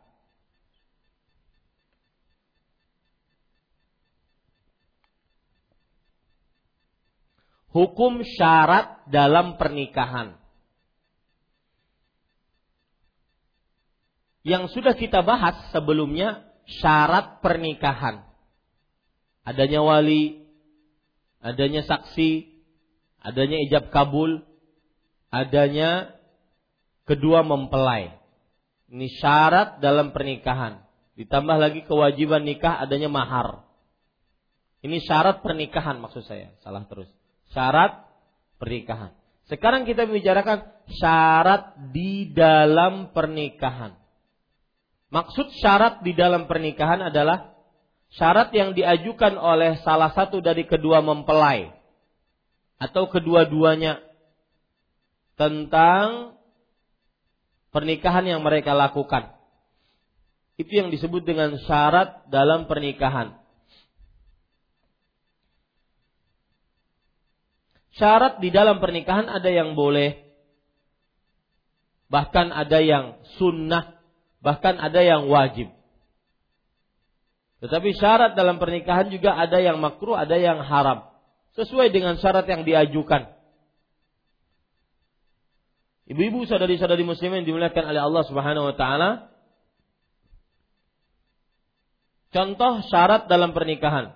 [7.78, 10.34] hukum syarat dalam pernikahan.
[14.42, 16.42] Yang sudah kita bahas sebelumnya
[16.82, 18.27] syarat pernikahan.
[19.48, 20.44] Adanya wali,
[21.40, 22.52] adanya saksi,
[23.24, 24.44] adanya ijab kabul,
[25.32, 26.12] adanya
[27.08, 28.12] kedua mempelai.
[28.92, 30.84] Ini syarat dalam pernikahan.
[31.16, 33.64] Ditambah lagi kewajiban nikah adanya mahar.
[34.84, 36.52] Ini syarat pernikahan maksud saya.
[36.60, 37.10] Salah terus.
[37.52, 38.04] Syarat
[38.60, 39.16] pernikahan.
[39.48, 43.96] Sekarang kita membicarakan syarat di dalam pernikahan.
[45.08, 47.57] Maksud syarat di dalam pernikahan adalah
[48.16, 51.74] syarat yang diajukan oleh salah satu dari kedua mempelai
[52.78, 54.00] atau kedua-duanya
[55.38, 56.38] tentang
[57.70, 59.34] pernikahan yang mereka lakukan.
[60.58, 63.38] Itu yang disebut dengan syarat dalam pernikahan.
[67.94, 70.18] Syarat di dalam pernikahan ada yang boleh,
[72.10, 74.02] bahkan ada yang sunnah,
[74.42, 75.77] bahkan ada yang wajib.
[77.58, 81.10] Tetapi syarat dalam pernikahan juga ada yang makruh, ada yang haram.
[81.58, 83.34] Sesuai dengan syarat yang diajukan.
[86.08, 89.10] Ibu-ibu saudari-saudari muslimin dimuliakan oleh Allah Subhanahu wa taala,
[92.38, 94.14] Contoh syarat dalam pernikahan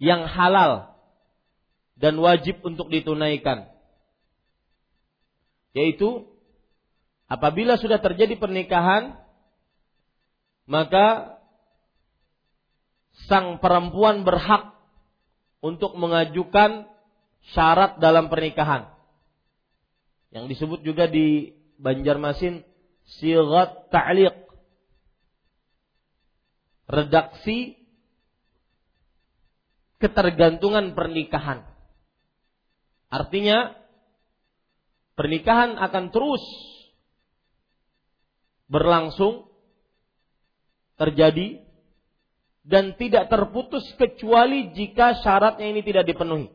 [0.00, 0.96] yang halal
[1.96, 3.68] dan wajib untuk ditunaikan
[5.72, 6.24] yaitu
[7.28, 9.16] apabila sudah terjadi pernikahan
[10.66, 11.38] maka
[13.30, 14.76] sang perempuan berhak
[15.64, 16.90] untuk mengajukan
[17.54, 18.90] syarat dalam pernikahan
[20.34, 22.66] yang disebut juga di Banjarmasin
[23.06, 24.46] sigat ta'liq
[26.86, 27.74] redaksi
[29.98, 31.66] ketergantungan pernikahan.
[33.08, 33.74] Artinya
[35.16, 36.42] pernikahan akan terus
[38.66, 39.48] berlangsung
[40.96, 41.62] terjadi
[42.66, 46.50] dan tidak terputus kecuali jika syaratnya ini tidak dipenuhi.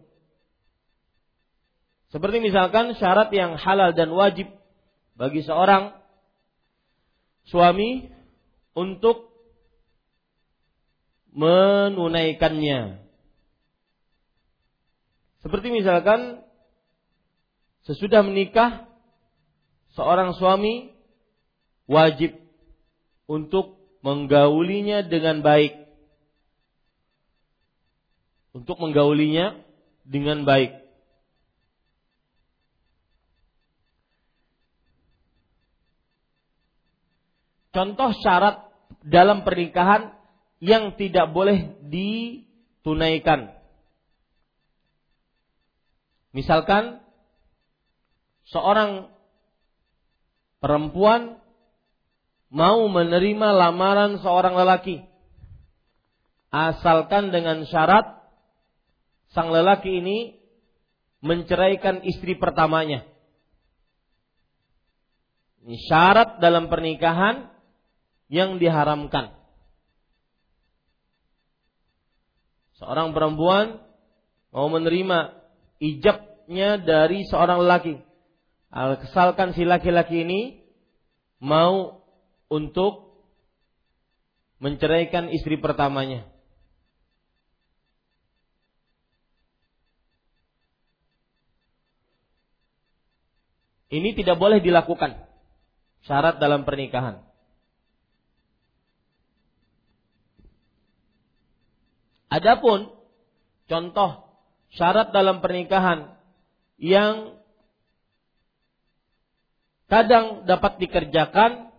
[2.12, 4.52] Seperti misalkan syarat yang halal dan wajib
[5.16, 5.96] bagi seorang
[7.48, 8.12] suami
[8.76, 9.32] untuk
[11.32, 13.00] menunaikannya.
[15.42, 16.44] Seperti misalkan
[17.88, 18.86] sesudah menikah
[19.96, 20.94] seorang suami
[21.90, 22.38] wajib
[23.26, 25.78] untuk menggaulinya dengan baik.
[28.52, 29.64] Untuk menggaulinya
[30.04, 30.82] dengan baik.
[37.72, 38.68] Contoh syarat
[39.00, 40.12] dalam pernikahan
[40.60, 43.56] yang tidak boleh ditunaikan.
[46.36, 47.00] Misalkan
[48.52, 49.12] seorang
[50.62, 51.41] perempuan
[52.52, 55.08] mau menerima lamaran seorang lelaki
[56.52, 58.20] asalkan dengan syarat
[59.32, 60.36] sang lelaki ini
[61.24, 63.08] menceraikan istri pertamanya.
[65.64, 67.54] Ini syarat dalam pernikahan
[68.28, 69.42] yang diharamkan.
[72.82, 73.78] seorang perempuan
[74.50, 75.38] mau menerima
[75.78, 78.02] ijabnya dari seorang lelaki.
[78.74, 80.42] Kesalkan si laki-laki ini
[81.38, 82.01] mau
[82.52, 83.16] untuk
[84.60, 86.28] menceraikan istri pertamanya.
[93.92, 95.20] Ini tidak boleh dilakukan.
[96.08, 97.24] Syarat dalam pernikahan.
[102.32, 102.96] Adapun
[103.68, 104.32] contoh
[104.72, 106.16] syarat dalam pernikahan
[106.80, 107.36] yang
[109.92, 111.71] kadang dapat dikerjakan,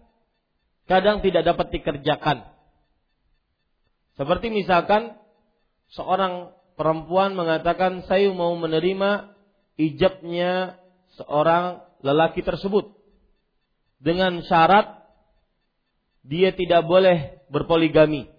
[0.86, 2.46] kadang tidak dapat dikerjakan.
[4.18, 5.16] Seperti misalkan
[5.92, 9.32] seorang perempuan mengatakan saya mau menerima
[9.80, 10.76] ijabnya
[11.16, 12.92] seorang lelaki tersebut
[14.02, 15.00] dengan syarat
[16.22, 18.32] dia tidak boleh berpoligami.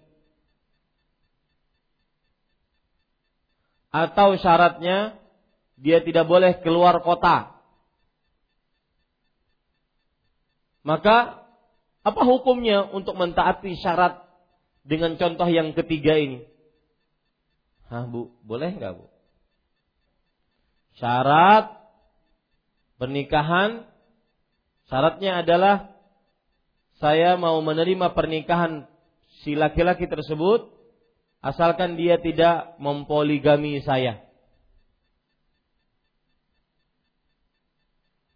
[3.94, 5.14] atau syaratnya
[5.78, 7.54] dia tidak boleh keluar kota.
[10.82, 11.43] Maka
[12.04, 14.20] apa hukumnya untuk mentaati syarat
[14.84, 16.44] dengan contoh yang ketiga ini?
[17.88, 19.08] Hah bu, boleh nggak bu?
[21.00, 21.72] Syarat
[23.00, 23.88] pernikahan
[24.86, 25.96] syaratnya adalah
[27.00, 28.86] saya mau menerima pernikahan
[29.42, 30.70] si laki-laki tersebut
[31.40, 34.24] asalkan dia tidak mempoligami saya.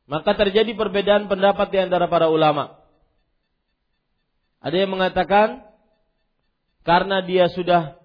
[0.09, 2.78] Maka terjadi perbedaan pendapat di antara para ulama.
[4.59, 5.63] Ada yang mengatakan
[6.83, 7.99] karena dia sudah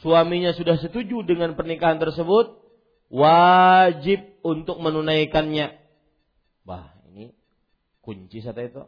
[0.00, 2.58] suaminya sudah setuju dengan pernikahan tersebut,
[3.12, 5.74] wajib untuk menunaikannya.
[6.64, 7.34] Wah, ini
[8.04, 8.84] kunci satu itu.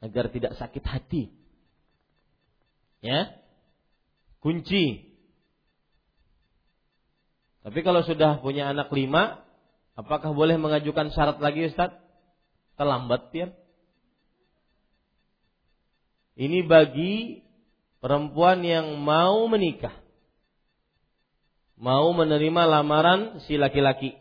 [0.00, 1.28] agar tidak sakit hati.
[3.04, 3.36] Ya.
[4.40, 5.12] Kunci.
[7.60, 9.44] Tapi kalau sudah punya anak lima,
[9.92, 11.92] apakah boleh mengajukan syarat lagi Ustaz?
[12.80, 13.52] Terlambat ya.
[16.40, 17.44] Ini bagi
[18.00, 19.92] perempuan yang mau menikah.
[21.76, 24.16] Mau menerima lamaran si laki-laki.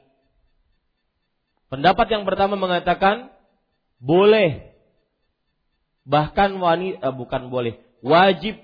[1.72, 3.32] Pendapat yang pertama mengatakan
[4.04, 4.76] boleh
[6.04, 8.58] bahkan wanita eh, bukan boleh, wajib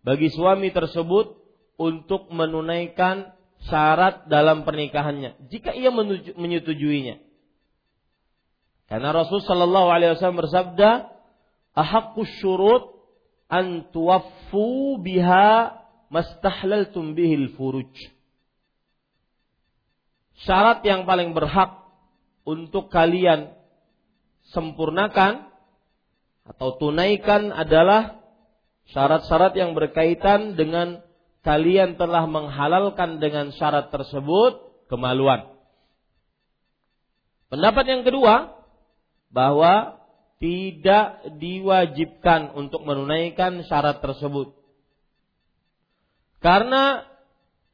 [0.00, 1.36] bagi suami tersebut
[1.76, 3.36] untuk menunaikan
[3.68, 5.92] syarat dalam pernikahannya jika ia
[6.34, 7.22] menyetujuinya.
[8.86, 10.90] Karena Rasul Shallallahu Alaihi Wasallam bersabda,
[11.74, 12.95] "Ahakku syurut
[13.46, 15.78] an tuwaffu biha
[16.10, 17.90] mastahlaltum bihil furuj."
[20.44, 21.86] Syarat yang paling berhak
[22.44, 23.56] untuk kalian
[24.52, 25.48] sempurnakan
[26.46, 28.22] atau tunaikan adalah
[28.94, 31.02] syarat-syarat yang berkaitan dengan
[31.42, 35.50] kalian telah menghalalkan dengan syarat tersebut kemaluan.
[37.50, 38.54] Pendapat yang kedua
[39.30, 39.95] bahwa
[40.36, 44.52] tidak diwajibkan untuk menunaikan syarat tersebut.
[46.44, 47.02] Karena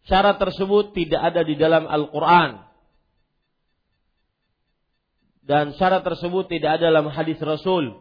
[0.06, 2.70] syarat tersebut tidak ada di dalam Al-Qur'an.
[5.42, 7.98] Dan syarat tersebut tidak ada dalam hadis Rasul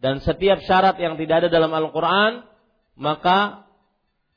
[0.00, 2.48] dan setiap syarat yang tidak ada dalam Al-Quran
[2.96, 3.68] maka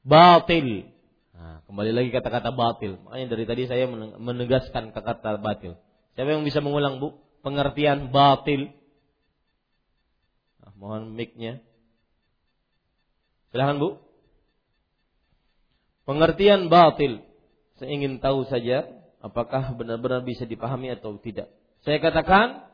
[0.03, 0.91] batil.
[1.31, 2.99] Nah, kembali lagi kata-kata batil.
[3.07, 3.87] Makanya dari tadi saya
[4.19, 5.79] menegaskan kata-kata batil.
[6.19, 7.15] Siapa yang bisa mengulang bu?
[7.43, 8.75] Pengertian batil.
[10.83, 11.63] Mohon mic-nya.
[13.55, 14.03] Silahkan bu.
[16.03, 17.23] Pengertian batil.
[17.79, 18.91] Saya ingin tahu saja
[19.23, 21.47] apakah benar-benar bisa dipahami atau tidak.
[21.87, 22.67] Saya katakan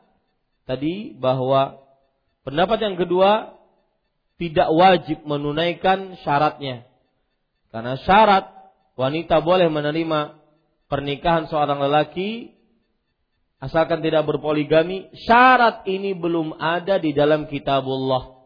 [0.66, 1.80] tadi bahwa
[2.40, 3.60] Pendapat yang kedua,
[4.40, 6.88] tidak wajib menunaikan syaratnya.
[7.68, 8.48] Karena syarat
[8.96, 10.40] wanita boleh menerima
[10.88, 12.56] pernikahan seorang lelaki
[13.60, 18.40] asalkan tidak berpoligami, syarat ini belum ada di dalam kitabullah.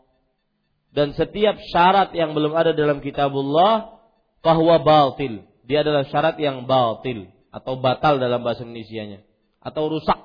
[0.94, 3.98] Dan setiap syarat yang belum ada dalam kitabullah
[4.42, 5.46] bahwa batil.
[5.64, 9.24] Dia adalah syarat yang batil atau batal dalam bahasa Indonesia-nya
[9.62, 10.18] atau rusak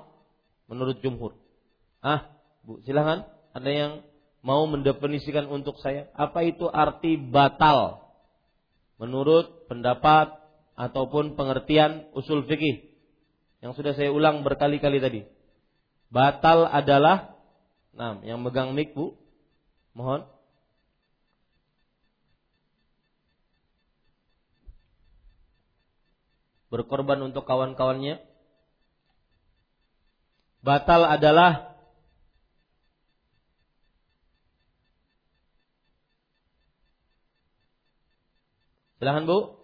[0.67, 1.37] menurut jumhur.
[2.03, 2.33] Ah,
[2.65, 3.25] Bu, silahkan.
[3.55, 3.91] Ada yang
[4.45, 8.07] mau mendefinisikan untuk saya apa itu arti batal
[8.99, 10.31] menurut pendapat
[10.79, 12.88] ataupun pengertian usul fikih
[13.59, 15.21] yang sudah saya ulang berkali-kali tadi.
[16.09, 17.35] Batal adalah
[17.93, 19.13] nah, yang megang mic Bu.
[19.93, 20.25] Mohon.
[26.69, 28.21] Berkorban untuk kawan-kawannya.
[30.63, 31.69] Batal adalah
[38.99, 39.58] Silahkan Bu.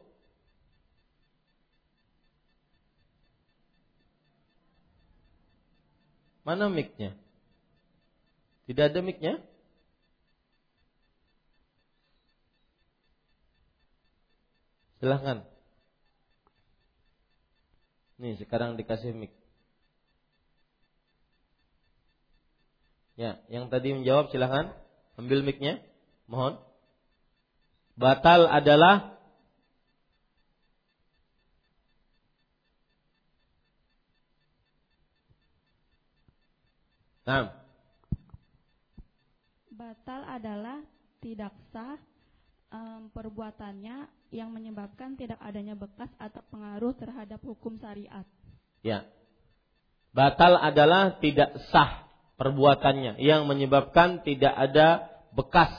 [6.45, 7.17] Mana mic-nya?
[8.69, 9.41] Tidak ada mic-nya?
[15.01, 15.41] Silahkan.
[18.21, 19.33] Nih sekarang dikasih mic.
[23.15, 24.69] Ya, yang tadi menjawab silahkan
[25.17, 25.81] ambil mic-nya.
[26.29, 26.61] Mohon.
[27.97, 29.14] Batal adalah
[37.25, 37.49] Nah.
[39.75, 40.79] Batal adalah
[41.19, 41.97] tidak sah
[42.69, 48.23] um, perbuatannya yang menyebabkan tidak adanya bekas atau pengaruh terhadap hukum syariat.
[48.85, 49.09] Ya.
[50.15, 52.07] Batal adalah tidak sah
[52.39, 55.73] perbuatannya yang menyebabkan tidak ada bekas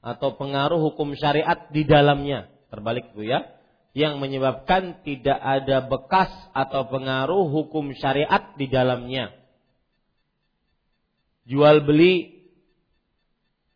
[0.00, 2.50] atau pengaruh hukum syariat di dalamnya.
[2.72, 3.46] Terbalik itu ya.
[3.92, 9.39] Yang menyebabkan tidak ada bekas atau pengaruh hukum syariat di dalamnya
[11.48, 12.44] jual beli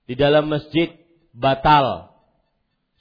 [0.05, 0.93] di dalam masjid
[1.33, 2.13] batal.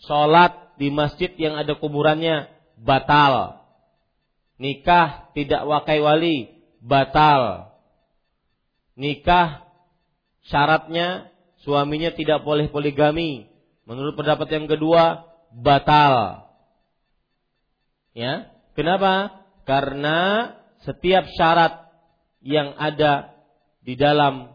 [0.03, 3.64] Sholat di masjid yang ada kuburannya batal.
[4.59, 6.38] Nikah tidak wakai wali
[6.84, 7.72] batal.
[8.99, 9.64] Nikah
[10.47, 11.32] syaratnya
[11.64, 13.47] suaminya tidak boleh poligami.
[13.84, 16.47] Menurut pendapat yang kedua batal.
[18.14, 19.41] Ya, kenapa?
[19.66, 20.51] Karena
[20.86, 21.89] setiap syarat
[22.43, 23.33] yang ada
[23.84, 24.50] di dalam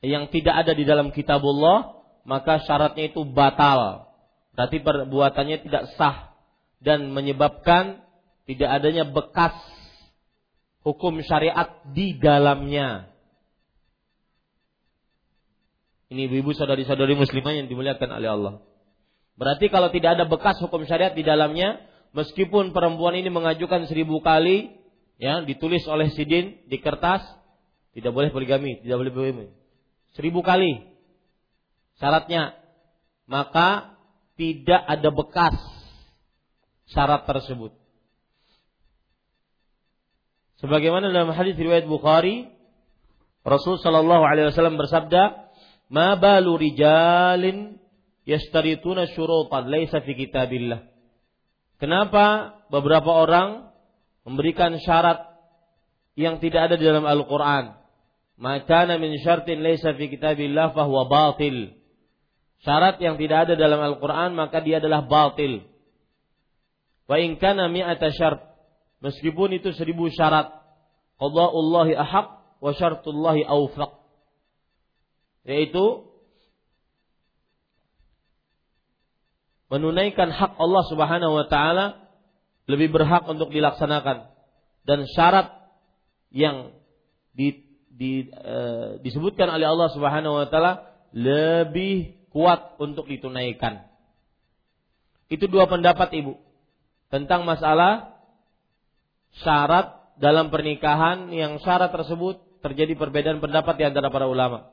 [0.00, 4.08] yang tidak ada di dalam kitabullah, maka syaratnya itu batal.
[4.56, 6.32] Berarti perbuatannya tidak sah
[6.80, 8.00] dan menyebabkan
[8.48, 9.54] tidak adanya bekas
[10.82, 13.12] hukum syariat di dalamnya.
[16.10, 18.54] Ini ibu-ibu saudari-saudari muslimah yang dimuliakan oleh Allah.
[19.38, 21.78] Berarti kalau tidak ada bekas hukum syariat di dalamnya,
[22.10, 24.74] meskipun perempuan ini mengajukan seribu kali,
[25.22, 27.22] ya ditulis oleh sidin di kertas,
[27.96, 29.46] tidak boleh poligami, tidak boleh poligami.
[30.14, 30.90] Seribu kali
[31.98, 32.58] syaratnya,
[33.26, 33.98] maka
[34.38, 35.56] tidak ada bekas
[36.90, 37.74] syarat tersebut.
[40.60, 42.52] Sebagaimana dalam hadis riwayat Bukhari,
[43.40, 45.48] Rasul Shallallahu Alaihi Wasallam bersabda,
[45.88, 47.80] "Ma balu rijalin
[48.28, 50.84] yashtarituna syurutan laisa fi kitabillah."
[51.80, 53.72] Kenapa beberapa orang
[54.28, 55.32] memberikan syarat
[56.12, 57.79] yang tidak ada di dalam Al-Qur'an?
[58.40, 61.76] Maka min syartin laisa fi kitabillah fahuwa batil.
[62.64, 65.68] Syarat yang tidak ada dalam Al-Qur'an maka dia adalah batil.
[67.04, 68.50] Wa in kana mi'ata syart
[69.00, 70.52] Meskipun itu seribu syarat.
[71.16, 73.96] Qada'ullahi ahaq wa syartullahi awfaq.
[75.48, 76.04] Yaitu
[79.72, 82.10] menunaikan hak Allah Subhanahu wa taala
[82.68, 84.28] lebih berhak untuk dilaksanakan
[84.84, 85.48] dan syarat
[86.28, 86.74] yang
[87.32, 87.69] di,
[88.00, 88.56] di, e,
[89.04, 93.84] disebutkan oleh Allah Subhanahu wa taala lebih kuat untuk ditunaikan.
[95.28, 96.40] Itu dua pendapat Ibu
[97.12, 98.16] tentang masalah
[99.44, 104.72] syarat dalam pernikahan yang syarat tersebut terjadi perbedaan pendapat di antara para ulama.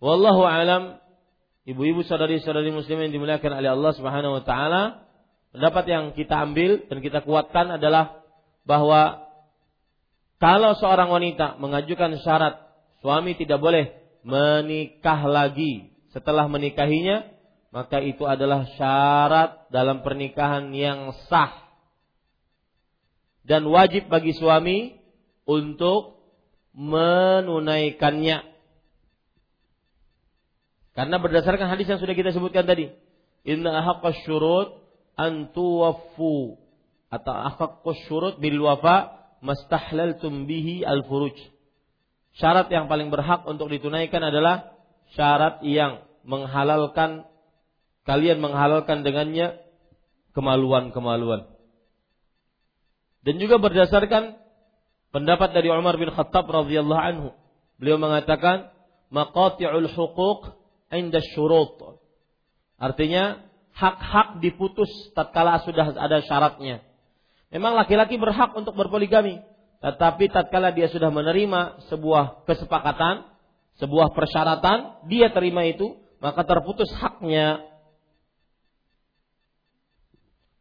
[0.00, 0.96] Wallahu alam,
[1.68, 5.04] ibu-ibu saudari-saudari muslim yang dimuliakan oleh Allah Subhanahu wa taala,
[5.52, 8.24] pendapat yang kita ambil dan kita kuatkan adalah
[8.64, 9.29] bahwa
[10.40, 12.64] kalau seorang wanita mengajukan syarat
[13.04, 13.92] suami tidak boleh
[14.24, 17.28] menikah lagi setelah menikahinya,
[17.68, 21.70] maka itu adalah syarat dalam pernikahan yang sah
[23.44, 24.96] dan wajib bagi suami
[25.44, 26.24] untuk
[26.72, 28.48] menunaikannya.
[30.96, 32.88] Karena berdasarkan hadis yang sudah kita sebutkan tadi,
[33.44, 34.72] inna haqqas syurut
[35.20, 36.56] an tuwaffu
[37.12, 41.36] atau haqqas syurut bil wafa mastahlaltum bihi al furuj.
[42.38, 44.76] Syarat yang paling berhak untuk ditunaikan adalah
[45.18, 47.26] syarat yang menghalalkan
[48.06, 49.58] kalian menghalalkan dengannya
[50.32, 51.50] kemaluan-kemaluan.
[53.20, 54.40] Dan juga berdasarkan
[55.12, 57.28] pendapat dari Umar bin Khattab radhiyallahu anhu.
[57.76, 58.72] Beliau mengatakan
[59.12, 60.56] maqati'ul huquq
[60.88, 62.00] inda syurut.
[62.80, 63.44] Artinya
[63.76, 66.80] hak-hak diputus tatkala sudah ada syaratnya.
[67.50, 69.42] Memang laki-laki berhak untuk berpoligami,
[69.82, 73.26] tetapi tatkala dia sudah menerima sebuah kesepakatan,
[73.82, 77.66] sebuah persyaratan, dia terima itu, maka terputus haknya.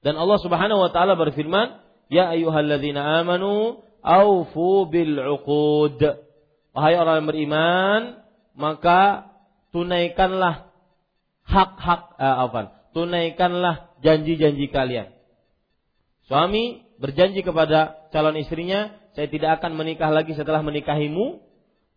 [0.01, 6.01] Dan Allah Subhanahu wa taala berfirman, Ya ayyuhalladzina amanu aufu bil uqud.
[6.73, 8.01] Wahai orang yang beriman,
[8.57, 9.29] maka
[9.75, 10.73] tunaikanlah
[11.45, 12.59] hak-hak eh, apa?
[12.95, 15.18] Tunaikanlah janji-janji kalian.
[16.29, 21.41] Suami berjanji kepada calon istrinya, saya tidak akan menikah lagi setelah menikahimu,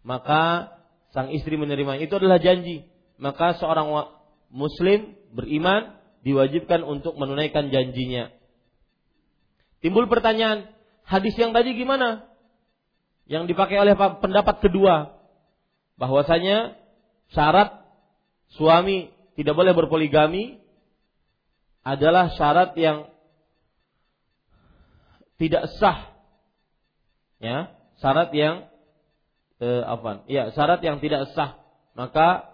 [0.08, 0.72] maka
[1.12, 2.00] sang istri menerima.
[2.00, 2.88] Itu adalah janji.
[3.20, 3.92] Maka seorang
[4.48, 8.32] muslim beriman diwajibkan untuk menunaikan janjinya.
[9.84, 10.72] Timbul pertanyaan,
[11.04, 12.24] hadis yang tadi gimana?
[13.28, 15.12] Yang dipakai oleh pendapat kedua,
[16.00, 16.80] bahwasanya
[17.36, 17.84] syarat
[18.56, 20.56] suami tidak boleh berpoligami
[21.84, 23.12] adalah syarat yang
[25.42, 26.14] tidak sah.
[27.42, 28.70] Ya, syarat yang
[29.58, 30.22] eh, apa?
[30.30, 31.58] Ya, syarat yang tidak sah.
[31.98, 32.46] Maka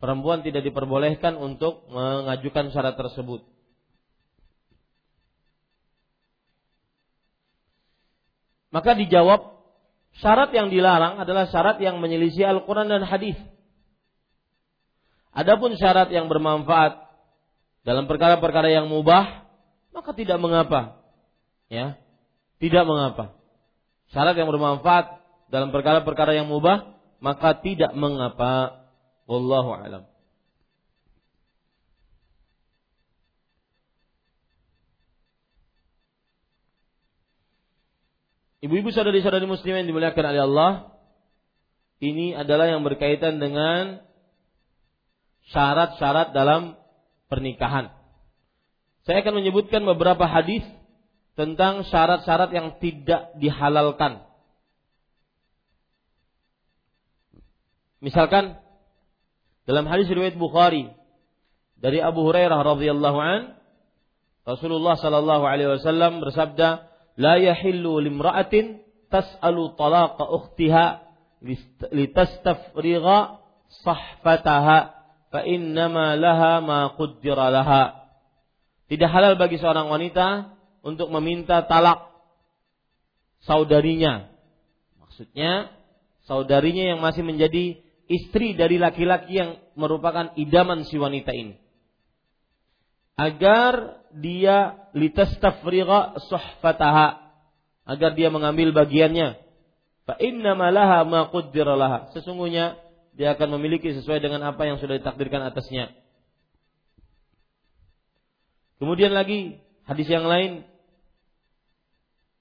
[0.00, 3.44] perempuan tidak diperbolehkan untuk mengajukan syarat tersebut.
[8.72, 9.52] Maka dijawab
[10.16, 13.36] syarat yang dilarang adalah syarat yang menyelisih Al-Quran dan hadis.
[15.36, 17.04] Adapun syarat yang bermanfaat
[17.84, 19.44] dalam perkara-perkara yang mubah,
[19.92, 21.01] maka tidak mengapa.
[21.72, 21.96] Ya,
[22.60, 23.32] tidak mengapa.
[24.12, 28.84] Syarat yang bermanfaat dalam perkara-perkara yang mubah, maka tidak mengapa.
[29.24, 30.04] Wallahu a'lam.
[38.60, 40.72] Ibu-ibu saudari-saudari muslim yang dimuliakan oleh Allah,
[42.04, 44.04] ini adalah yang berkaitan dengan
[45.50, 46.76] syarat-syarat dalam
[47.32, 47.96] pernikahan.
[49.08, 50.62] Saya akan menyebutkan beberapa hadis
[51.32, 54.24] tentang syarat-syarat yang tidak dihalalkan.
[58.02, 58.58] Misalkan
[59.64, 60.90] dalam hadis riwayat Bukhari
[61.78, 63.40] dari Abu Hurairah radhiyallahu an
[64.42, 71.06] Rasulullah sallallahu alaihi wasallam bersabda, la yahillu limra'atin tas'alu talaqa ukhtiha
[71.94, 73.38] litastafrigha
[73.86, 74.78] sahfataha
[75.30, 78.02] fa innama laha ma qaddara.
[78.90, 82.10] Tidak halal bagi seorang wanita untuk meminta talak
[83.46, 84.30] saudarinya.
[84.98, 85.70] Maksudnya
[86.26, 87.78] saudarinya yang masih menjadi
[88.10, 91.56] istri dari laki-laki yang merupakan idaman si wanita ini.
[93.14, 97.22] Agar dia litastafrigha suhfataha
[97.86, 99.38] agar dia mengambil bagiannya.
[100.02, 102.10] Fa inna malaha ma laha.
[102.14, 102.78] Sesungguhnya
[103.14, 105.92] dia akan memiliki sesuai dengan apa yang sudah ditakdirkan atasnya.
[108.82, 110.66] Kemudian lagi hadis yang lain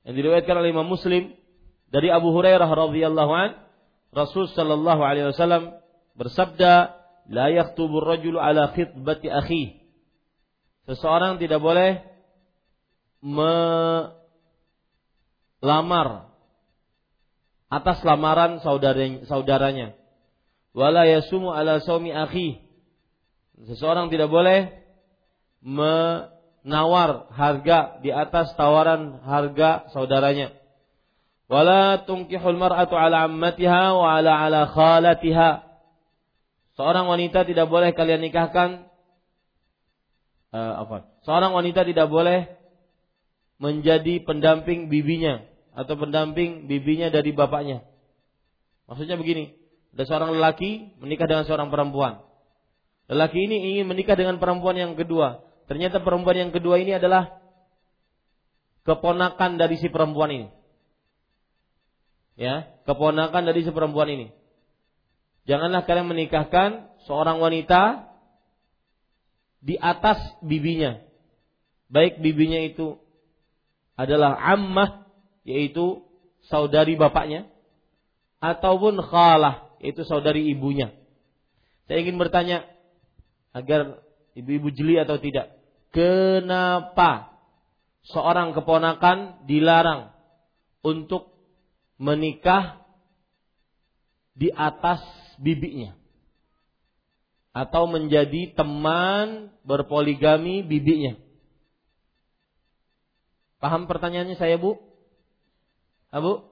[0.08, 1.34] yang diriwayatkan oleh Imam Muslim
[1.92, 3.56] dari Abu Hurairah radhiyallahu an
[4.12, 5.78] Rasul sallallahu alaihi wasallam
[6.18, 6.98] bersabda
[7.32, 9.80] la yaktubu rajulu ala khitbati akhi
[10.90, 12.04] seseorang tidak boleh
[13.22, 14.02] melamar
[17.72, 19.96] atas lamaran saudaranya, saudaranya.
[20.76, 22.60] Wala yasumu ala saumi akhi.
[23.64, 24.76] Seseorang tidak boleh
[26.62, 30.54] menawar harga di atas tawaran harga saudaranya.
[31.52, 35.68] Wala tunkihul mar'atu ala ammatiha wa ala ala khalatiha.
[36.80, 38.88] Seorang wanita tidak boleh kalian nikahkan
[40.56, 41.12] uh, apa?
[41.28, 42.48] Seorang wanita tidak boleh
[43.60, 45.44] menjadi pendamping bibinya
[45.76, 47.84] atau pendamping bibinya dari bapaknya.
[48.88, 49.56] Maksudnya begini,
[49.92, 52.24] ada seorang lelaki menikah dengan seorang perempuan.
[53.12, 55.44] Lelaki ini ingin menikah dengan perempuan yang kedua.
[55.72, 57.40] Ternyata perempuan yang kedua ini adalah
[58.84, 60.48] keponakan dari si perempuan ini.
[62.36, 64.36] Ya, keponakan dari si perempuan ini.
[65.48, 68.12] Janganlah kalian menikahkan seorang wanita
[69.64, 71.00] di atas bibinya.
[71.88, 73.00] Baik bibinya itu
[73.96, 75.08] adalah ammah
[75.48, 76.04] yaitu
[76.52, 77.48] saudari bapaknya
[78.44, 80.92] ataupun khalah yaitu saudari ibunya.
[81.88, 82.68] Saya ingin bertanya
[83.56, 84.04] agar
[84.36, 85.61] ibu-ibu jeli atau tidak.
[85.92, 87.36] Kenapa
[88.08, 90.16] seorang keponakan dilarang
[90.88, 91.36] untuk
[92.00, 92.80] menikah
[94.32, 95.04] di atas
[95.36, 96.00] bibinya?
[97.52, 101.20] Atau menjadi teman berpoligami bibinya?
[103.60, 104.80] Paham pertanyaannya saya bu?
[106.08, 106.48] Abu?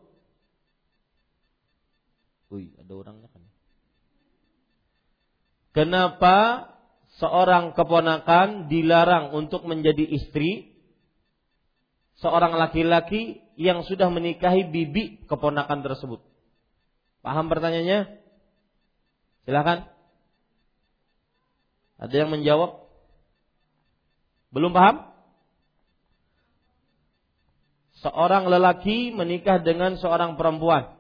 [2.52, 3.44] Wih, ada orangnya kan.
[5.72, 6.36] Kenapa
[7.20, 10.74] seorang keponakan dilarang untuk menjadi istri
[12.20, 16.24] seorang laki-laki yang sudah menikahi bibi keponakan tersebut?
[17.20, 18.24] Paham pertanyaannya?
[19.44, 19.92] Silakan.
[22.00, 22.88] Ada yang menjawab?
[24.56, 25.10] Belum paham?
[28.00, 30.96] seorang lelaki menikah dengan seorang perempuan.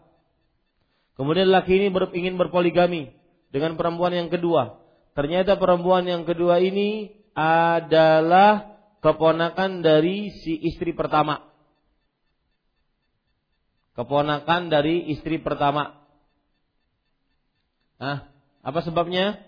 [1.15, 3.11] Kemudian lelaki ini ingin berpoligami
[3.51, 4.80] dengan perempuan yang kedua.
[5.20, 11.43] Ternyata perempuan yang kedua ini adalah keponakan dari si istri pertama.
[13.99, 15.91] Keponakan dari istri pertama.
[17.99, 18.32] Nah,
[18.63, 19.43] apa sebabnya?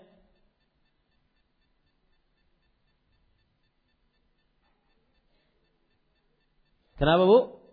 [7.00, 7.64] Kenapa bu?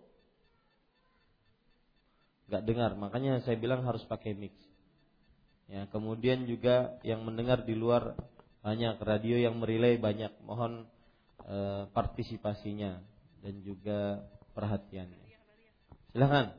[2.48, 4.69] Gak dengar, makanya saya bilang harus pakai mix.
[5.70, 8.18] Ya, kemudian juga yang mendengar di luar
[8.60, 10.34] banyak radio yang merilai banyak.
[10.42, 10.90] Mohon
[11.46, 12.98] e, partisipasinya
[13.40, 15.30] dan juga perhatiannya.
[16.10, 16.58] Silahkan.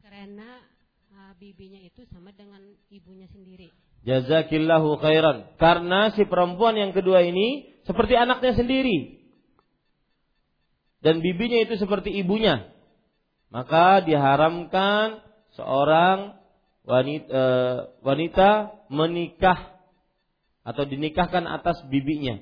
[0.00, 0.64] Karena
[1.12, 3.68] uh, bibinya itu sama dengan ibunya sendiri.
[4.08, 5.52] Jazakillahu khairan.
[5.60, 9.18] Karena si perempuan yang kedua ini seperti anaknya sendiri
[10.98, 12.74] dan bibinya itu seperti ibunya,
[13.54, 15.22] maka diharamkan
[15.54, 16.37] seorang
[16.88, 17.42] wanita, e,
[18.00, 18.48] wanita
[18.88, 19.76] menikah
[20.64, 22.40] atau dinikahkan atas bibinya.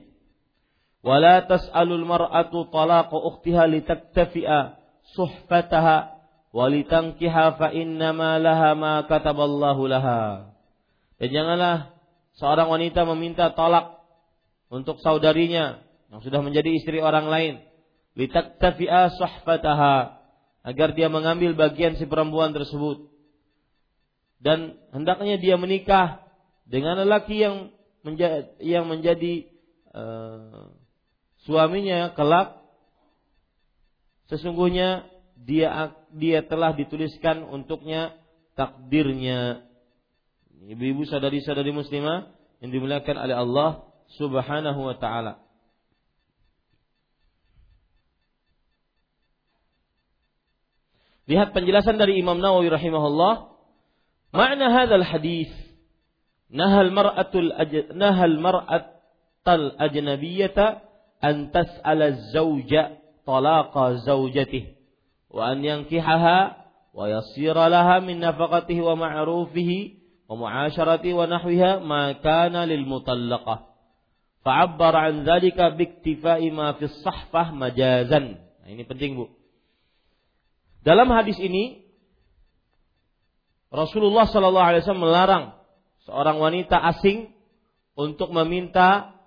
[1.03, 4.79] Wala tas'alul mar'atu talaqa ukhtiha litaktafi'a
[5.15, 6.19] suhfataha
[6.55, 10.55] walitankiha fa innama laha ma kataballahu laha.
[11.19, 11.95] Dan janganlah
[12.39, 13.99] seorang wanita meminta tolak
[14.71, 17.55] untuk saudarinya yang sudah menjadi istri orang lain
[18.17, 20.19] litaktafi'a sahfataha
[20.67, 23.07] agar dia mengambil bagian si perempuan tersebut
[24.41, 26.23] dan hendaknya dia menikah
[26.69, 27.73] dengan lelaki yang
[28.05, 29.49] menjadi, yang menjadi
[29.95, 30.71] uh,
[31.47, 32.61] suaminya kelak.
[34.27, 35.07] Sesungguhnya
[35.39, 38.15] dia dia telah dituliskan untuknya
[38.59, 39.63] takdirnya.
[40.67, 43.71] Ibu-ibu saudari-saudari muslimah yang dimuliakan oleh Allah
[44.19, 45.47] Subhanahu wa taala.
[51.27, 53.56] Lihat penjelasan dari Imam Nawawi rahimahullah.
[54.37, 54.69] Makna
[55.01, 55.49] hadis
[56.53, 57.57] nahal mar'atul
[57.97, 60.85] nahal mar'atal ajnabiyyata
[61.25, 64.77] an tas'ala az-zawja talaqa zawjatihi
[65.33, 66.39] wa an yankihaha
[66.93, 69.79] wa yasira laha min nafaqatihi wa ma'rufihi
[70.29, 73.73] wa mu'asharati wa nahwiha ma kana lil mutallaqah.
[74.45, 75.27] Fa'abbar an
[77.57, 78.39] majazan.
[78.63, 79.31] Nah, ini penting Bu.
[80.87, 81.86] Dalam hadis ini
[83.71, 85.45] Rasulullah Shallallahu Alaihi Wasallam melarang
[86.07, 87.35] seorang wanita asing
[87.99, 89.19] untuk meminta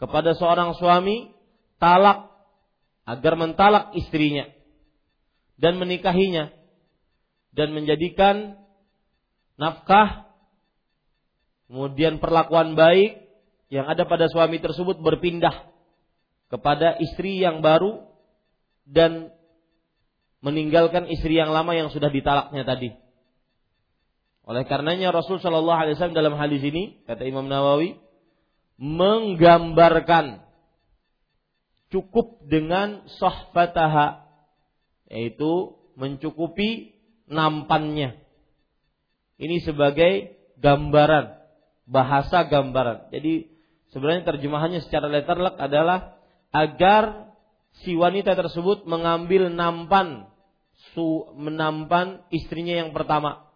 [0.00, 1.30] kepada seorang suami
[1.78, 2.32] talak
[3.06, 4.50] agar mentalak istrinya
[5.60, 6.50] dan menikahinya
[7.54, 8.58] dan menjadikan
[9.54, 10.26] nafkah
[11.70, 13.24] kemudian perlakuan baik
[13.70, 15.70] yang ada pada suami tersebut berpindah
[16.50, 18.06] kepada istri yang baru
[18.86, 19.34] dan
[20.44, 23.03] meninggalkan istri yang lama yang sudah ditalaknya tadi.
[24.44, 27.96] Oleh karenanya Rasul Shallallahu Alaihi Wasallam dalam hadis ini kata Imam Nawawi
[28.76, 30.44] menggambarkan
[31.88, 34.26] cukup dengan sohfataha
[35.08, 36.98] yaitu mencukupi
[37.30, 38.20] nampannya.
[39.40, 41.40] Ini sebagai gambaran
[41.88, 43.14] bahasa gambaran.
[43.14, 43.48] Jadi
[43.94, 46.18] sebenarnya terjemahannya secara letterlek adalah
[46.52, 47.32] agar
[47.82, 50.28] si wanita tersebut mengambil nampan
[50.92, 53.53] su menampan istrinya yang pertama.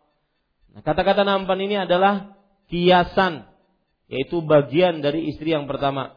[0.78, 2.38] Nah, kata-kata nampan ini adalah
[2.70, 3.50] kiasan,
[4.06, 6.14] yaitu bagian dari istri yang pertama.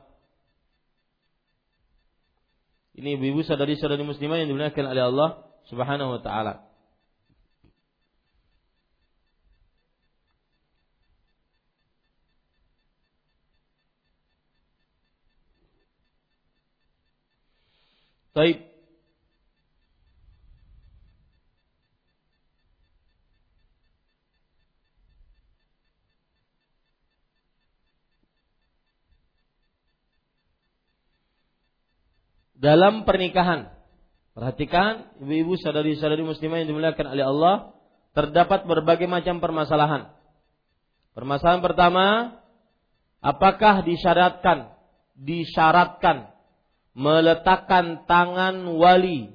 [2.94, 5.30] Ini ibu-ibu saudari-saudari muslimah yang dimuliakan oleh Allah
[5.66, 6.70] Subhanahu wa taala.
[18.38, 18.71] Baik,
[32.62, 33.74] dalam pernikahan.
[34.32, 37.56] Perhatikan ibu-ibu saudari-saudari muslimah yang dimuliakan oleh Allah,
[38.16, 40.14] terdapat berbagai macam permasalahan.
[41.12, 42.06] Permasalahan pertama,
[43.20, 44.72] apakah disyaratkan
[45.22, 46.32] disyaratkan
[46.98, 49.32] meletakkan tangan wali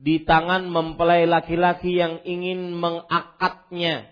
[0.00, 4.08] di tangan mempelai laki-laki yang ingin mengakatnya,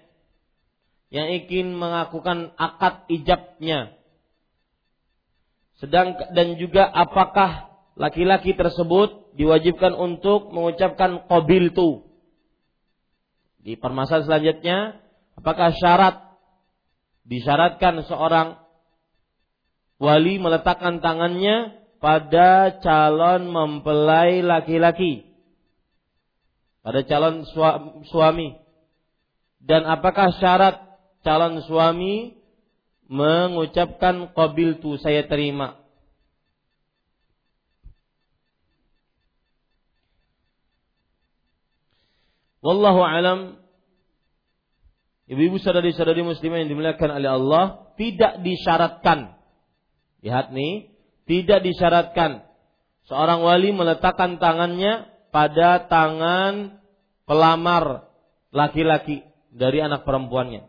[1.08, 3.96] yang ingin melakukan akad ijabnya.
[5.78, 7.67] Sedang dan juga apakah
[7.98, 12.06] laki-laki tersebut diwajibkan untuk mengucapkan qabil tu.
[13.58, 14.78] Di permasalahan selanjutnya,
[15.34, 16.16] apakah syarat
[17.26, 18.56] disyaratkan seorang
[19.98, 25.26] wali meletakkan tangannya pada calon mempelai laki-laki?
[26.80, 27.44] Pada calon
[28.08, 28.56] suami.
[29.58, 30.78] Dan apakah syarat
[31.26, 32.38] calon suami
[33.10, 35.87] mengucapkan qabil tu saya terima
[42.62, 43.38] Wallahu alam.
[45.28, 47.64] Ibu-ibu saudari-saudari muslimah yang dimuliakan oleh Allah
[48.00, 49.36] tidak disyaratkan.
[50.24, 50.88] Lihat nih,
[51.28, 52.48] tidak disyaratkan
[53.06, 56.80] seorang wali meletakkan tangannya pada tangan
[57.28, 58.08] pelamar
[58.48, 60.64] laki-laki dari anak perempuannya.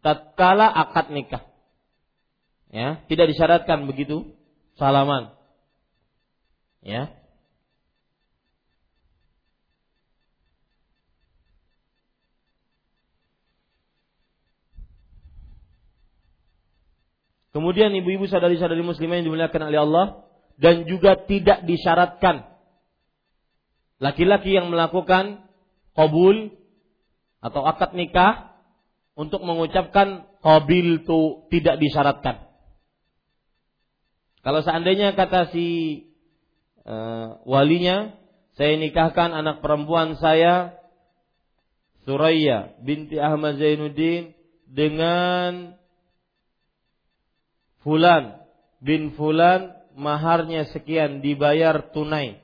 [0.00, 1.44] Tatkala akad nikah.
[2.72, 4.32] Ya, tidak disyaratkan begitu
[4.80, 5.32] salaman.
[6.80, 7.17] Ya,
[17.58, 20.06] Kemudian ibu-ibu sadari-sadari muslimah yang dimuliakan oleh Allah
[20.62, 22.46] dan juga tidak disyaratkan
[23.98, 25.42] laki-laki yang melakukan
[25.98, 26.54] qabul
[27.42, 28.54] atau akad nikah
[29.18, 32.46] untuk mengucapkan qabil itu tidak disyaratkan.
[34.46, 35.66] Kalau seandainya kata si
[36.86, 38.14] uh, walinya,
[38.54, 40.78] saya nikahkan anak perempuan saya
[42.06, 44.38] Suraya binti Ahmad Zainuddin
[44.70, 45.77] dengan
[47.88, 48.36] Fulan
[48.84, 52.36] bin Fulan maharnya sekian dibayar tunai.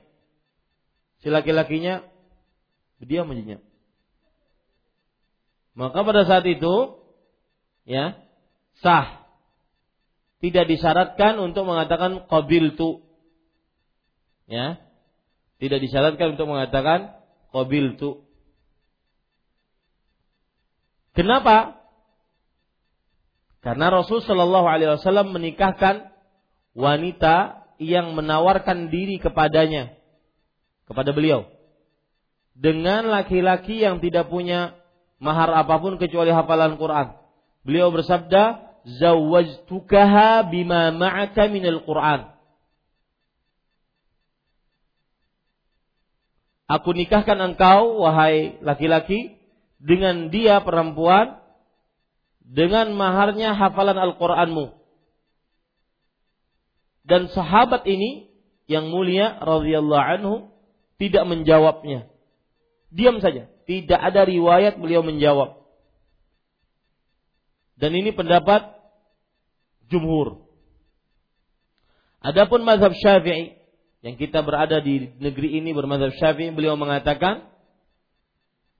[1.21, 2.01] Si laki-lakinya
[2.97, 3.61] dia menyenyap.
[5.77, 6.97] Maka pada saat itu
[7.85, 8.17] ya
[8.81, 9.21] sah.
[10.41, 13.05] Tidak disyaratkan untuk mengatakan qabil tu.
[14.49, 14.81] Ya.
[15.61, 17.21] Tidak disyaratkan untuk mengatakan
[17.53, 18.25] qabil tu.
[21.13, 21.84] Kenapa?
[23.65, 26.13] Karena Rasul Shallallahu Alaihi Wasallam menikahkan
[26.77, 29.97] wanita yang menawarkan diri kepadanya,
[30.85, 31.49] kepada beliau.
[32.55, 34.79] dengan laki-laki yang tidak punya
[35.19, 37.11] mahar apa pun kecuali hafalan Quran.
[37.67, 38.63] Beliau bersabda,
[38.95, 42.31] "Zawwajtukaha bima ma'aka minal Quran."
[46.65, 49.37] Aku nikahkan engkau wahai laki-laki
[49.77, 51.44] dengan dia perempuan
[52.45, 54.77] dengan maharnya hafalan Al-Qur'anmu.
[57.05, 58.29] Dan sahabat ini
[58.65, 60.33] yang mulia radhiyallahu anhu
[60.97, 62.09] tidak menjawabnya.
[62.93, 65.65] Diam saja, tidak ada riwayat beliau menjawab.
[67.75, 68.71] Dan ini pendapat
[69.91, 70.47] jumhur.
[72.23, 73.53] Adapun mazhab Syafi'i
[74.01, 77.45] yang kita berada di negeri ini bermazhab Syafi'i beliau mengatakan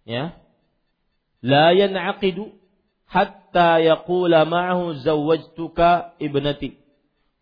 [0.08, 0.38] ya
[1.46, 2.65] la yan'aqidu
[3.15, 6.81] hatta yaqula ma'ahu zawwajtuka ibnati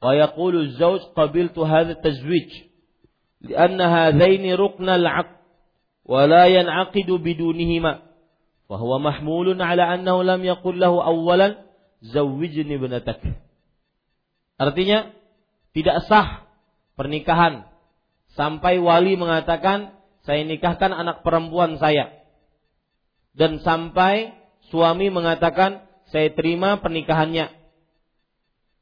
[0.02, 2.50] ويقول الزوج قبلت هذا التزويج
[3.40, 5.36] لأن هذين ركن العقد
[6.04, 7.98] ولا ينعقد بدونهما
[8.68, 11.48] فهو محمول على أنه لم يقل له أولا
[12.02, 13.22] زوجني ابنتك
[14.58, 15.14] Artinya
[15.70, 16.42] tidak sah
[16.98, 17.70] pernikahan
[18.34, 19.94] sampai wali mengatakan
[20.26, 22.10] saya nikahkan anak perempuan saya
[23.38, 24.34] dan sampai
[24.71, 25.83] suami mengatakan
[26.13, 27.49] saya terima pernikahannya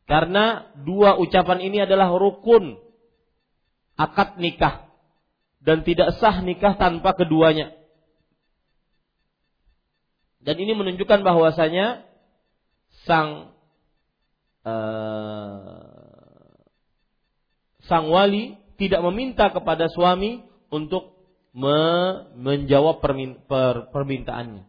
[0.10, 2.76] karena dua ucapan ini adalah rukun
[3.96, 4.92] akad nikah
[5.62, 7.72] dan tidak sah nikah tanpa keduanya.
[10.42, 12.02] Dan ini menunjukkan bahwasanya
[13.06, 13.54] sang
[14.66, 15.86] uh,
[17.86, 20.42] sang wali tidak meminta kepada suami
[20.74, 21.14] untuk
[21.54, 21.80] me
[22.42, 24.66] menjawab permin per permintaannya,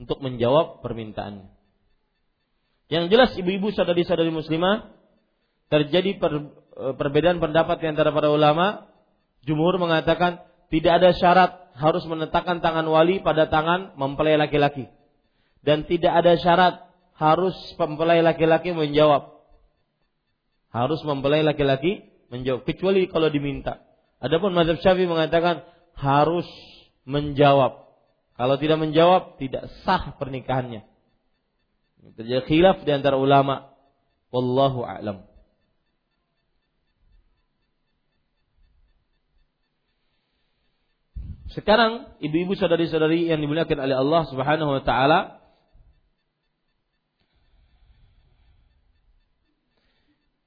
[0.00, 1.52] untuk menjawab permintaannya.
[2.90, 4.90] Yang jelas ibu-ibu saudari-saudari muslimah
[5.70, 6.32] terjadi per,
[6.74, 8.90] e, perbedaan pendapat di antara para ulama.
[9.46, 14.90] Jumhur mengatakan tidak ada syarat harus menetapkan tangan wali pada tangan mempelai laki-laki.
[15.60, 16.74] Dan tidak ada syarat
[17.14, 19.38] harus mempelai laki-laki menjawab.
[20.72, 23.84] Harus mempelai laki-laki menjawab kecuali kalau diminta.
[24.20, 25.64] Adapun mazhab Syafi'i mengatakan
[25.96, 26.46] harus
[27.04, 27.89] menjawab.
[28.40, 30.88] Kalau tidak menjawab tidak sah pernikahannya.
[32.16, 33.68] Terjadi khilaf di antara ulama.
[34.32, 35.28] Wallahu a'lam.
[41.52, 45.42] Sekarang ibu-ibu saudari-saudari yang dimuliakan oleh Allah Subhanahu wa taala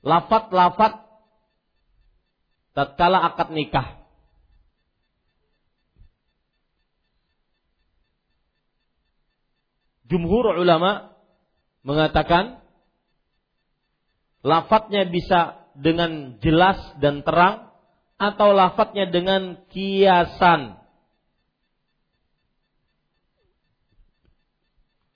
[0.02, 0.98] lafat-lafat
[2.74, 4.03] tatkala akad nikah.
[10.14, 11.18] Jumhur ulama
[11.82, 12.62] mengatakan
[14.46, 17.74] lafadznya bisa dengan jelas dan terang
[18.22, 20.78] atau lafadznya dengan kiasan.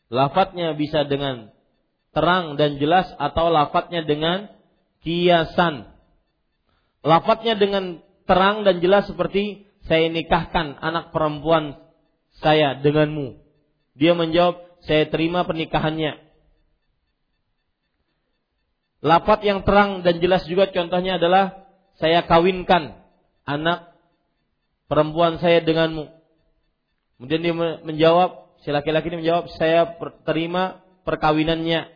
[0.09, 1.53] Lafadznya bisa dengan
[2.09, 4.49] terang dan jelas atau lafadznya dengan
[5.05, 5.93] kiasan.
[7.05, 11.77] Lafadznya dengan terang dan jelas seperti saya nikahkan anak perempuan
[12.41, 13.39] saya denganmu.
[13.97, 16.27] Dia menjawab, saya terima pernikahannya.
[19.01, 21.69] Lafat yang terang dan jelas juga contohnya adalah
[22.01, 22.97] saya kawinkan
[23.45, 23.93] anak
[24.89, 26.09] perempuan saya denganmu.
[27.17, 31.89] Kemudian dia menjawab, si laki-laki ini menjawab, saya terima perkawinannya.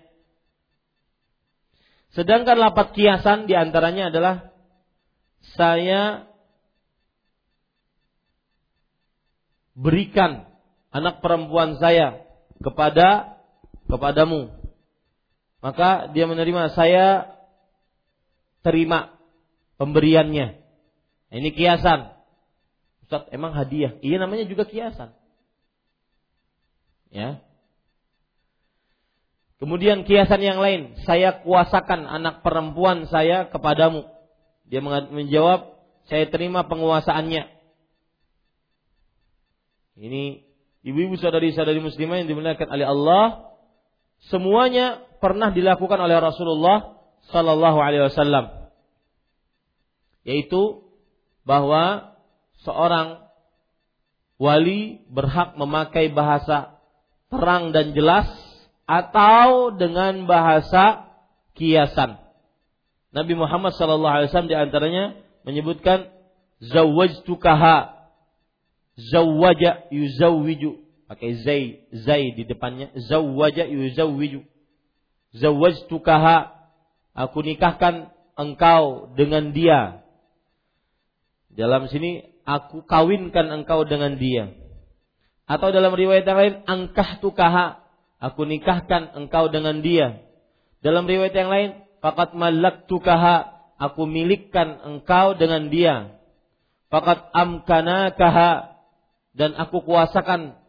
[2.12, 4.52] Sedangkan lapat kiasan di antaranya adalah
[5.56, 6.28] saya
[9.78, 10.46] berikan
[10.92, 12.31] anak perempuan saya
[12.62, 13.38] kepada
[13.90, 14.62] kepadamu
[15.62, 17.38] maka dia menerima saya
[18.66, 19.14] terima
[19.78, 20.58] pemberiannya.
[21.32, 22.12] Ini kiasan.
[23.06, 23.94] Ustaz, emang hadiah?
[24.02, 25.14] Iya namanya juga kiasan.
[27.14, 27.46] Ya.
[29.62, 34.10] Kemudian kiasan yang lain, saya kuasakan anak perempuan saya kepadamu.
[34.66, 35.78] Dia menjawab,
[36.10, 37.46] saya terima penguasaannya.
[40.02, 40.51] Ini
[40.82, 43.26] ibu-ibu saudari-saudari muslimah yang dimuliakan oleh Allah,
[44.30, 46.98] semuanya pernah dilakukan oleh Rasulullah
[47.30, 48.74] Sallallahu Alaihi Wasallam,
[50.26, 50.82] yaitu
[51.46, 52.18] bahwa
[52.66, 53.26] seorang
[54.42, 56.82] wali berhak memakai bahasa
[57.30, 58.26] terang dan jelas
[58.90, 61.14] atau dengan bahasa
[61.54, 62.18] kiasan.
[63.14, 65.04] Nabi Muhammad Sallallahu Alaihi Wasallam di antaranya
[65.46, 66.10] menyebutkan
[66.62, 68.01] zawajtukaha
[69.10, 70.78] zawaja yuzawwiju
[71.10, 72.94] pakai zai zai di depannya.
[73.10, 74.46] Zawaja yuzawwiju
[75.36, 76.60] zawajtukaha.
[77.12, 80.04] Aku nikahkan engkau dengan dia.
[81.52, 84.56] Dalam sini aku kawinkan engkau dengan dia.
[85.52, 87.84] Atau dalam riwayat yang lain, angkah tukaha,
[88.24, 90.24] aku nikahkan engkau dengan dia.
[90.80, 91.70] Dalam riwayat yang lain,
[92.00, 96.16] fakat malak tukaha, aku milikkan engkau dengan dia.
[96.88, 98.71] Fakat amkana kaha,
[99.32, 100.60] dan aku kuasakan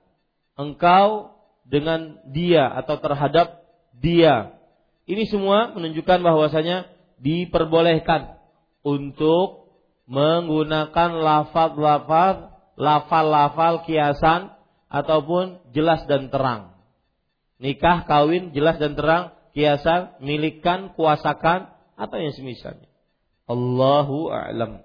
[0.55, 1.35] engkau
[1.67, 3.63] dengan dia atau terhadap
[3.99, 4.59] dia.
[5.07, 6.91] Ini semua menunjukkan bahwasanya
[7.23, 8.39] diperbolehkan
[8.83, 9.71] untuk
[10.11, 14.55] menggunakan lafaz-lafaz, lafal-lafal kiasan
[14.91, 16.75] ataupun jelas dan terang.
[17.63, 22.91] Nikah, kawin, jelas dan terang, kiasan, milikkan, kuasakan atau yang semisalnya.
[23.47, 24.83] Allahu a'lam.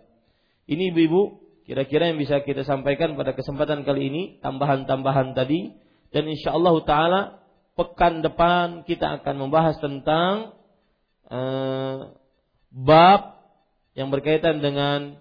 [0.69, 5.75] Ini ibu-ibu kira-kira yang bisa kita sampaikan pada kesempatan kali ini, tambahan-tambahan tadi
[6.15, 7.21] dan insya Allah taala
[7.75, 10.55] pekan depan kita akan membahas tentang
[11.27, 12.15] uh,
[12.71, 13.37] bab
[13.93, 15.19] yang berkaitan dengan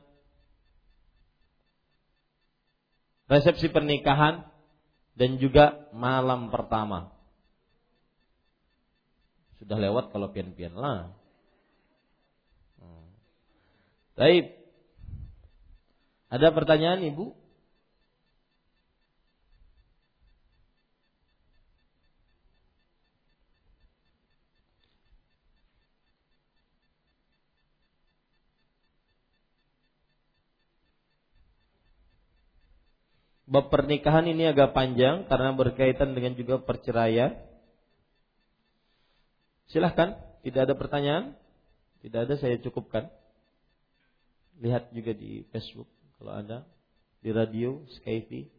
[3.27, 4.47] resepsi pernikahan
[5.19, 7.11] dan juga malam pertama.
[9.59, 11.11] Sudah lewat kalau pian-pian lah.
[14.17, 14.66] Baik.
[16.37, 17.33] Ada pertanyaan Ibu?
[33.49, 37.33] Bab pernikahan ini agak panjang karena berkaitan dengan juga perceraian.
[39.73, 41.33] Silahkan, tidak ada pertanyaan?
[42.05, 43.09] Tidak ada, saya cukupkan.
[44.61, 46.59] Lihat juga di Facebook kalau ada,
[47.21, 48.56] di radio, Skype.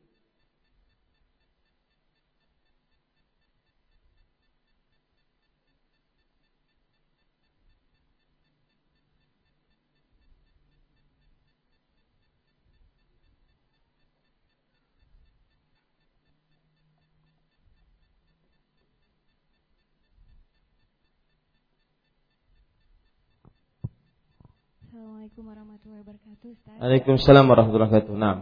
[24.97, 26.47] Assalamualaikum warahmatullahi wabarakatuh.
[26.57, 26.77] Ustaz.
[26.81, 28.15] Waalaikumsalam warahmatullahi wabarakatuh.
[28.17, 28.35] Nah.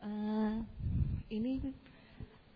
[0.00, 0.64] Uh,
[1.28, 1.60] ini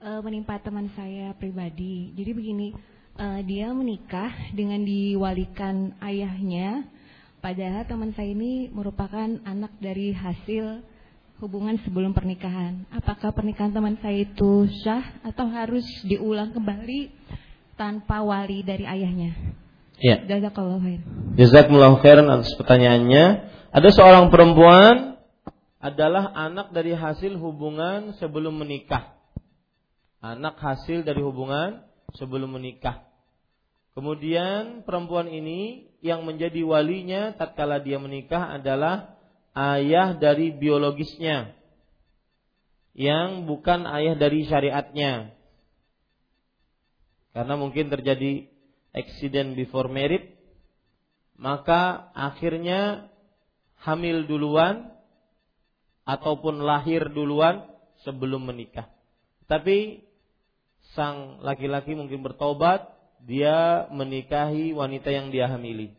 [0.01, 2.17] uh, menimpa teman saya pribadi.
[2.17, 2.73] Jadi begini,
[3.21, 6.89] uh, dia menikah dengan diwalikan ayahnya,
[7.45, 10.81] padahal teman saya ini merupakan anak dari hasil
[11.45, 12.89] hubungan sebelum pernikahan.
[12.89, 17.13] Apakah pernikahan teman saya itu sah atau harus diulang kembali
[17.77, 19.54] tanpa wali dari ayahnya?
[20.03, 20.23] Ya.
[20.27, 21.01] Jazakallahu khair.
[22.03, 23.25] Khairan atas pertanyaannya.
[23.75, 25.19] Ada seorang perempuan
[25.83, 29.19] adalah anak dari hasil hubungan sebelum menikah.
[30.25, 31.85] Anak hasil dari hubungan
[32.17, 33.05] sebelum menikah.
[33.95, 39.15] Kemudian perempuan ini yang menjadi walinya tatkala dia menikah adalah
[39.55, 41.55] ayah dari biologisnya
[42.95, 45.35] yang bukan ayah dari syariatnya.
[47.35, 48.54] Karena mungkin terjadi
[48.95, 50.31] accident before married,
[51.35, 53.11] maka akhirnya
[53.83, 54.95] hamil duluan
[56.07, 57.67] ataupun lahir duluan
[58.07, 58.89] sebelum menikah.
[59.51, 60.07] Tapi
[60.95, 62.87] sang laki-laki mungkin bertobat,
[63.25, 65.93] dia menikahi wanita yang dia hamili.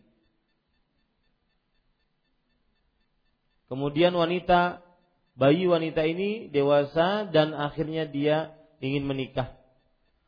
[3.65, 4.85] Kemudian wanita
[5.35, 9.57] bayi wanita ini dewasa dan akhirnya dia ingin menikah.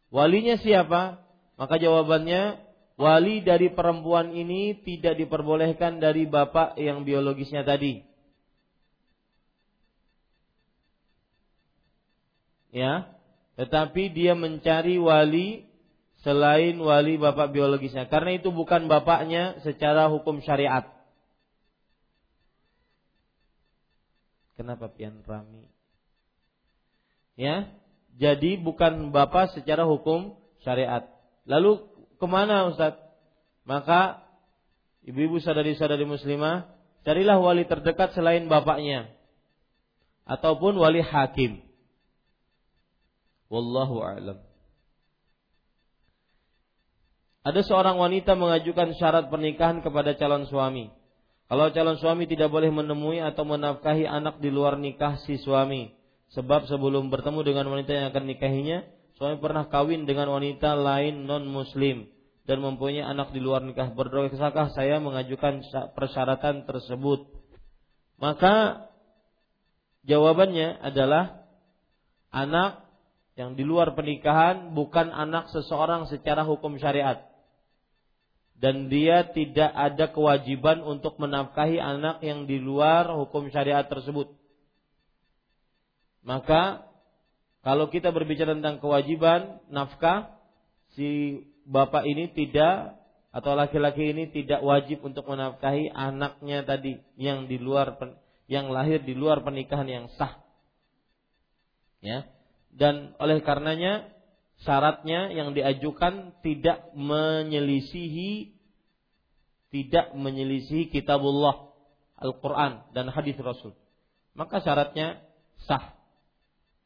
[0.09, 1.26] Walinya siapa?
[1.57, 2.61] Maka jawabannya
[3.01, 8.05] wali dari perempuan ini tidak diperbolehkan dari bapak yang biologisnya tadi.
[12.69, 13.09] Ya,
[13.57, 15.65] tetapi dia mencari wali
[16.21, 20.85] selain wali bapak biologisnya karena itu bukan bapaknya secara hukum syariat.
[24.57, 25.69] Kenapa pian rami?
[27.37, 27.69] Ya,
[28.17, 31.16] jadi bukan bapak secara hukum syariat.
[31.47, 31.79] Lalu
[32.19, 32.99] ke mana Ustaz?
[33.63, 34.23] Maka
[35.07, 36.67] ibu-ibu sadari-sadari muslimah,
[37.07, 39.07] carilah wali terdekat selain bapaknya.
[40.27, 41.63] Ataupun wali hakim.
[43.47, 44.43] Wallahu a'lam.
[47.47, 50.91] Ada seorang wanita mengajukan syarat pernikahan kepada calon suami.
[51.47, 55.95] Kalau calon suami tidak boleh menemui atau menafkahi anak di luar nikah si suami.
[56.35, 58.83] Sebab sebelum bertemu dengan wanita yang akan nikahinya,
[59.17, 62.05] suami pernah kawin dengan wanita lain non muslim
[62.45, 65.65] dan mempunyai anak di luar nikah berdosakah saya mengajukan
[65.97, 67.25] persyaratan tersebut
[68.21, 68.87] maka
[70.05, 71.43] jawabannya adalah
[72.29, 72.85] anak
[73.37, 77.27] yang di luar pernikahan bukan anak seseorang secara hukum syariat
[78.57, 84.33] dan dia tidak ada kewajiban untuk menafkahi anak yang di luar hukum syariat tersebut.
[86.25, 86.89] Maka
[87.67, 90.39] kalau kita berbicara tentang kewajiban nafkah,
[90.95, 92.95] si bapak ini tidak
[93.35, 97.99] atau laki-laki ini tidak wajib untuk menafkahi anaknya tadi yang di luar
[98.47, 100.39] yang lahir di luar pernikahan yang sah.
[101.99, 102.23] Ya.
[102.71, 104.15] Dan oleh karenanya
[104.63, 108.55] syaratnya yang diajukan tidak menyelisihi
[109.75, 111.67] tidak menyelisihi kitabullah
[112.15, 113.75] Al-Qur'an dan hadis Rasul.
[114.39, 115.19] Maka syaratnya
[115.67, 115.96] sah.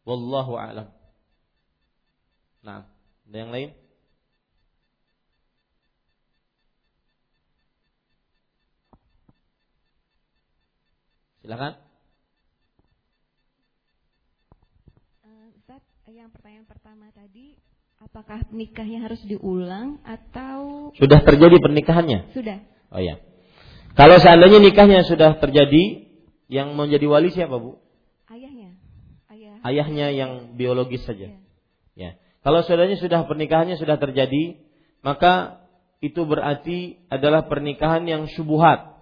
[0.02, 0.88] Wallahu a'lam.
[2.62, 2.86] Nah,
[3.26, 3.70] ada yang lain?
[11.42, 11.74] Silakan.
[15.26, 17.58] Uh, Ustaz, yang pertanyaan pertama tadi,
[17.98, 22.30] apakah nikahnya harus diulang atau sudah terjadi pernikahannya?
[22.38, 22.62] Sudah.
[22.94, 23.18] Oh ya.
[23.98, 26.14] Kalau seandainya nikahnya sudah terjadi,
[26.46, 27.81] yang menjadi wali siapa bu?
[29.62, 30.06] Ayahnya.
[30.06, 30.08] Ayah.
[30.08, 31.30] Ayahnya yang biologis saja.
[31.30, 31.38] Ya.
[31.96, 32.12] ya.
[32.42, 34.58] Kalau saudaranya sudah pernikahannya sudah terjadi,
[35.06, 35.62] maka
[36.02, 38.98] itu berarti adalah pernikahan yang syubuhat.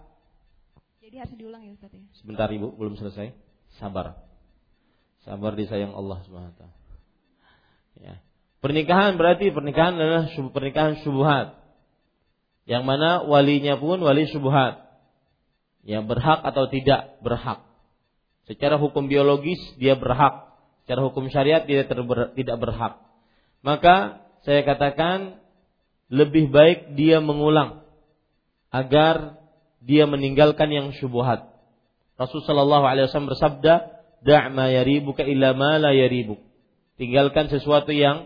[1.00, 2.04] Jadi harus diulang ya Ustaz ya?
[2.20, 3.32] Sebentar Ibu, belum selesai.
[3.80, 4.20] Sabar.
[5.24, 6.62] Sabar disayang Allah SWT.
[8.04, 8.20] Ya.
[8.60, 11.56] Pernikahan berarti pernikahan adalah pernikahan syubhat.
[12.68, 14.84] Yang mana walinya pun wali syubhat.
[15.88, 17.64] Yang berhak atau tidak berhak.
[18.52, 20.49] Secara hukum biologis dia berhak.
[20.90, 22.98] Secara hukum syariat dia terber, tidak berhak.
[23.62, 25.38] Maka saya katakan
[26.10, 27.86] lebih baik dia mengulang
[28.74, 29.38] agar
[29.86, 31.46] dia meninggalkan yang syubhat.
[32.18, 33.74] Rasul Shallallahu Alaihi Wasallam bersabda,
[34.26, 36.42] "Da' ma yaribuka illa ma la yaribuk."
[36.98, 38.26] Tinggalkan sesuatu yang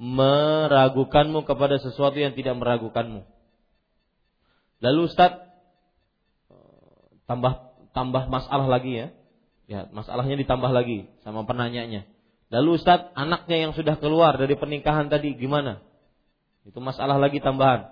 [0.00, 3.20] meragukanmu kepada sesuatu yang tidak meragukanmu.
[4.80, 5.44] Lalu Ustaz
[7.28, 9.08] tambah tambah masalah lagi ya.
[9.66, 12.06] Ya, masalahnya ditambah lagi sama penanyanya.
[12.54, 15.82] Lalu Ustaz, anaknya yang sudah keluar dari pernikahan tadi gimana?
[16.62, 17.90] Itu masalah lagi tambahan.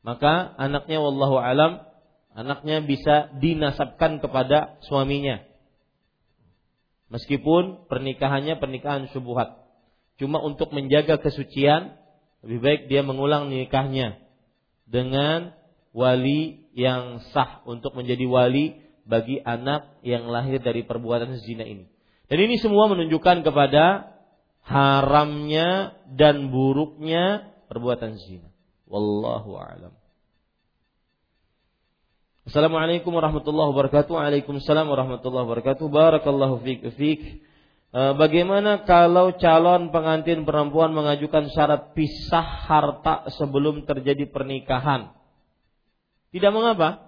[0.00, 1.84] Maka anaknya wallahu alam
[2.32, 5.44] anaknya bisa dinasabkan kepada suaminya.
[7.12, 9.68] Meskipun pernikahannya pernikahan syubhat.
[10.16, 11.96] Cuma untuk menjaga kesucian,
[12.40, 14.20] lebih baik dia mengulang nikahnya
[14.88, 15.52] dengan
[15.92, 21.88] wali yang sah untuk menjadi wali bagi anak yang lahir dari perbuatan zina ini.
[22.28, 24.12] Dan ini semua menunjukkan kepada
[24.68, 28.52] haramnya dan buruknya perbuatan zina.
[28.84, 29.96] Wallahu a'lam.
[32.48, 34.12] Assalamualaikum warahmatullahi wabarakatuh.
[34.12, 35.84] Waalaikumsalam warahmatullahi wabarakatuh.
[35.88, 37.20] Barakallahu fiik fiik.
[37.92, 45.12] E, bagaimana kalau calon pengantin perempuan mengajukan syarat pisah harta sebelum terjadi pernikahan?
[46.32, 47.07] Tidak mengapa.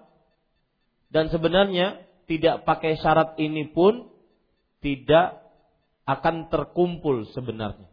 [1.11, 4.07] Dan sebenarnya tidak pakai syarat ini pun
[4.79, 5.43] tidak
[6.07, 7.91] akan terkumpul sebenarnya.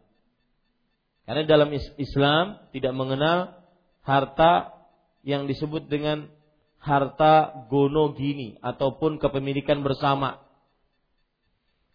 [1.27, 3.59] Karena dalam Islam tidak mengenal
[4.01, 4.73] harta
[5.21, 6.31] yang disebut dengan
[6.79, 10.41] harta gono gini ataupun kepemilikan bersama.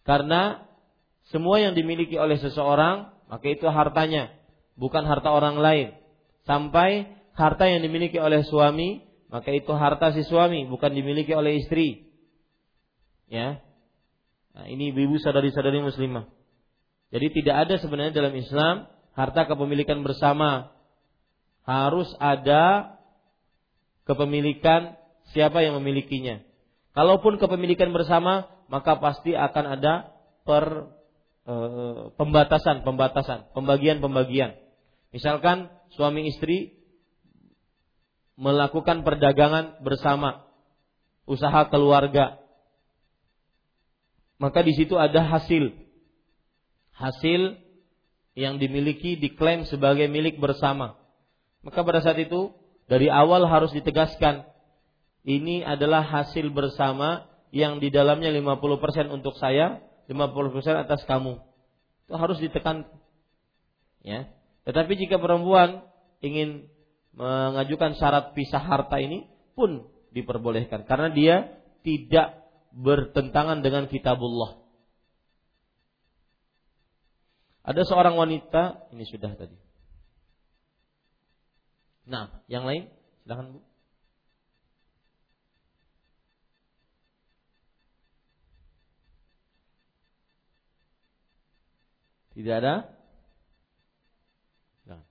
[0.05, 0.63] Karena
[1.33, 4.29] semua yang dimiliki oleh seseorang maka itu hartanya,
[4.77, 5.97] bukan harta orang lain.
[6.45, 9.01] Sampai harta yang dimiliki oleh suami
[9.35, 12.07] maka itu harta si suami, bukan dimiliki oleh istri.
[13.27, 13.59] Ya.
[14.55, 16.31] Nah, ini ibu saudari-saudari muslimah.
[17.11, 20.71] Jadi tidak ada sebenarnya dalam Islam harta kepemilikan bersama.
[21.67, 22.95] Harus ada
[24.07, 24.95] kepemilikan
[25.35, 26.39] siapa yang memilikinya.
[26.95, 30.15] Kalaupun kepemilikan bersama, maka pasti akan ada
[30.47, 30.95] per
[31.43, 31.53] e,
[32.15, 34.55] pembatasan, pembatasan, pembagian-pembagian.
[35.11, 36.84] Misalkan suami istri
[38.35, 40.43] melakukan perdagangan bersama,
[41.25, 42.39] usaha keluarga,
[44.35, 45.71] maka di situ ada hasil,
[46.91, 47.55] hasil
[48.35, 50.99] yang dimiliki diklaim sebagai milik bersama.
[51.63, 52.51] Maka pada saat itu
[52.85, 54.45] dari awal harus ditegaskan
[55.25, 59.81] ini adalah hasil bersama yang di dalamnya 50% untuk saya,
[60.11, 61.41] 50% atas kamu.
[62.05, 62.85] Itu harus ditekan.
[64.05, 64.29] Ya.
[64.69, 65.81] Tetapi jika perempuan
[66.21, 66.69] ingin
[67.15, 71.35] mengajukan syarat pisah harta ini pun diperbolehkan karena dia
[71.83, 72.43] tidak
[72.75, 74.59] bertentangan dengan kitabullah.
[77.65, 79.57] Ada seorang wanita, ini sudah tadi.
[82.05, 82.85] Nah, yang lain
[83.25, 83.59] silahkan Bu.
[92.35, 92.91] Tidak ada?
[94.85, 95.01] Nah.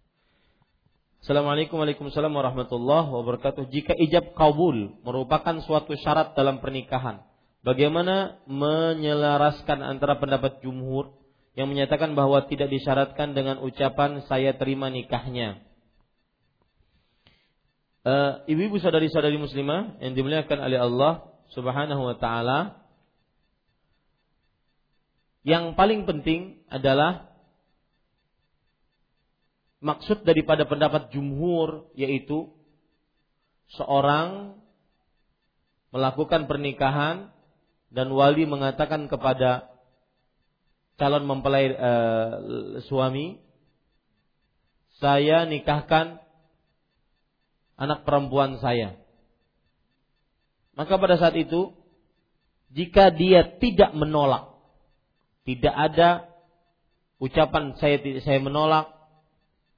[1.25, 3.73] Assalamualaikum Waalaikumsalam warahmatullahi wabarakatuh.
[3.73, 7.25] Jika ijab kabul merupakan suatu syarat dalam pernikahan,
[7.65, 11.17] bagaimana menyelaraskan antara pendapat jumhur
[11.57, 15.65] yang menyatakan bahwa tidak disyaratkan dengan ucapan saya terima nikahnya?
[18.05, 21.25] Uh, ibu-ibu saudari-saudari muslimah yang dimuliakan oleh Allah
[21.57, 22.85] Subhanahu wa taala,
[25.41, 27.33] yang paling penting adalah
[29.85, 32.49] maksud daripada pendapat jumhur yaitu
[33.77, 34.57] seorang
[35.93, 37.29] melakukan pernikahan
[37.93, 39.69] dan wali mengatakan kepada
[40.97, 41.93] calon mempelai e,
[42.89, 43.39] suami
[44.99, 46.23] saya nikahkan
[47.77, 48.97] anak perempuan saya.
[50.75, 51.77] Maka pada saat itu
[52.73, 54.51] jika dia tidak menolak
[55.45, 56.11] tidak ada
[57.23, 58.94] ucapan saya saya menolak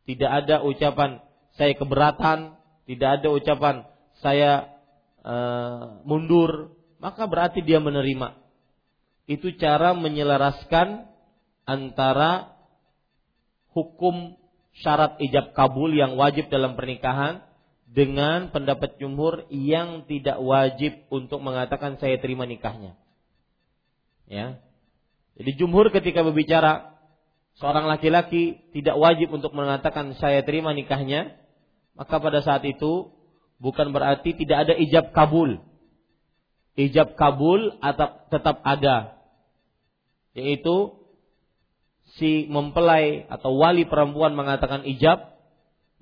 [0.06, 1.18] tidak ada ucapan
[1.58, 2.54] saya keberatan,
[2.86, 3.76] tidak ada ucapan
[4.22, 4.70] saya
[5.26, 6.72] uh, mundur,
[7.02, 8.38] maka berarti dia menerima.
[9.26, 11.10] Itu cara menyelaraskan
[11.66, 12.54] antara
[13.74, 14.38] hukum
[14.80, 17.42] syarat ijab kabul yang wajib dalam pernikahan
[17.90, 22.94] dengan pendapat jumhur yang tidak wajib untuk mengatakan saya terima nikahnya.
[24.30, 24.62] Ya.
[25.36, 26.95] Jadi jumhur ketika berbicara
[27.60, 31.36] seorang laki-laki tidak wajib untuk mengatakan saya terima nikahnya,
[31.96, 33.12] maka pada saat itu
[33.56, 35.60] bukan berarti tidak ada ijab kabul.
[36.76, 39.16] Ijab kabul atau tetap ada.
[40.36, 40.92] Yaitu
[42.20, 45.36] si mempelai atau wali perempuan mengatakan ijab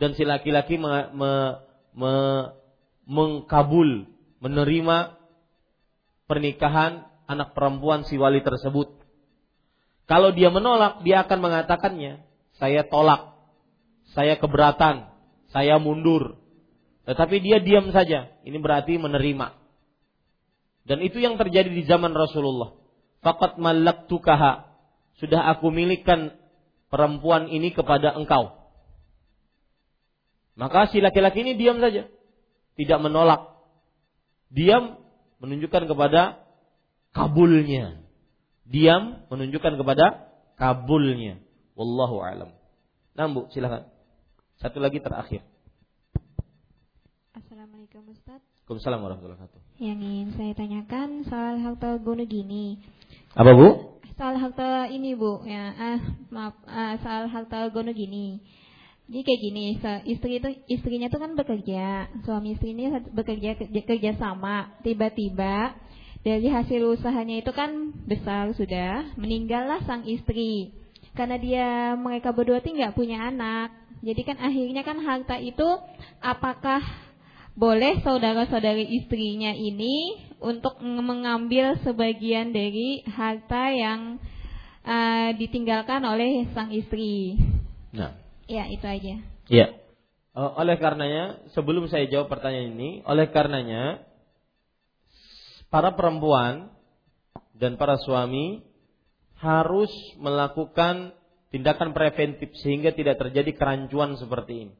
[0.02, 1.32] dan si laki-laki me, me,
[1.94, 2.12] me,
[3.06, 4.10] mengkabul,
[4.42, 5.14] menerima
[6.26, 9.03] pernikahan anak perempuan si wali tersebut.
[10.04, 12.20] Kalau dia menolak, dia akan mengatakannya,
[12.60, 13.40] saya tolak,
[14.12, 15.08] saya keberatan,
[15.48, 16.36] saya mundur.
[17.08, 18.32] Tetapi dia diam saja.
[18.44, 19.56] Ini berarti menerima.
[20.84, 22.76] Dan itu yang terjadi di zaman Rasulullah.
[23.24, 23.56] Fakat
[24.08, 24.68] tukaha.
[25.16, 26.36] Sudah aku milikkan
[26.92, 28.60] perempuan ini kepada engkau.
[30.54, 32.08] Maka si laki-laki ini diam saja.
[32.76, 33.56] Tidak menolak.
[34.52, 35.00] Diam
[35.40, 36.44] menunjukkan kepada
[37.16, 38.03] kabulnya
[38.64, 41.40] diam menunjukkan kepada kabulnya.
[41.76, 42.50] Wallahu alam.
[43.14, 43.86] Nah, Bu, silakan.
[44.58, 45.42] Satu lagi terakhir.
[47.34, 48.40] Assalamualaikum Ustaz.
[48.64, 49.60] Waalaikumsalam warahmatullahi wabarakatuh.
[49.76, 52.80] Yang ingin saya tanyakan soal harta gono gini.
[53.36, 54.00] Apa Bu?
[54.14, 56.00] Soal harta ini Bu, ya, ah,
[56.30, 58.40] maaf, ah, soal harta gono gini.
[59.04, 59.62] Jadi kayak gini,
[60.08, 63.52] istri itu istrinya itu kan bekerja, suami istri ini bekerja
[63.84, 65.76] kerja sama, tiba-tiba
[66.24, 70.72] dari hasil usahanya itu kan besar sudah, meninggallah sang istri.
[71.12, 71.68] Karena dia
[72.00, 73.70] mereka berdua nggak punya anak.
[74.00, 75.68] Jadi kan akhirnya kan harta itu
[76.24, 76.80] apakah
[77.54, 84.18] boleh saudara-saudari istrinya ini untuk mengambil sebagian dari harta yang
[84.82, 87.36] uh, ditinggalkan oleh sang istri.
[87.94, 88.16] Nah.
[88.44, 89.14] Ya, itu aja.
[89.48, 89.66] Ya.
[90.34, 94.02] oleh karenanya, sebelum saya jawab pertanyaan ini, oleh karenanya
[95.74, 96.70] para perempuan
[97.58, 98.62] dan para suami
[99.42, 99.90] harus
[100.22, 101.18] melakukan
[101.50, 104.74] tindakan preventif sehingga tidak terjadi kerancuan seperti ini.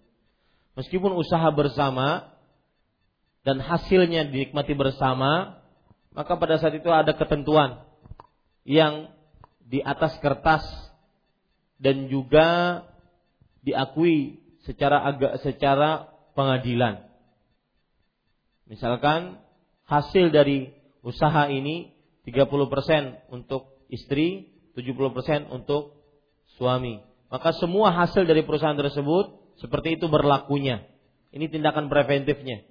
[0.79, 2.31] Meskipun usaha bersama
[3.43, 5.59] dan hasilnya dinikmati bersama,
[6.15, 7.83] maka pada saat itu ada ketentuan
[8.63, 9.11] yang
[9.67, 10.63] di atas kertas
[11.83, 12.83] dan juga
[13.67, 16.07] diakui secara agak secara
[16.39, 17.03] pengadilan.
[18.71, 19.43] Misalkan
[19.91, 20.74] hasil dari
[21.05, 21.93] usaha ini
[22.25, 26.01] 30% untuk istri, 70% untuk
[26.57, 27.05] suami.
[27.29, 30.89] Maka semua hasil dari perusahaan tersebut seperti itu berlakunya.
[31.31, 32.65] Ini tindakan preventifnya.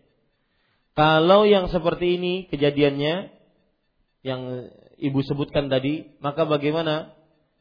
[0.98, 3.34] Kalau yang seperti ini kejadiannya
[4.26, 4.42] yang
[4.98, 7.14] ibu sebutkan tadi, maka bagaimana?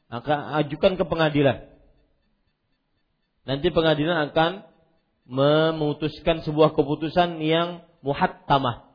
[0.08, 1.68] Maka ajukan ke pengadilan.
[3.42, 4.52] Nanti pengadilan akan
[5.26, 8.91] memutuskan sebuah keputusan yang muhattamah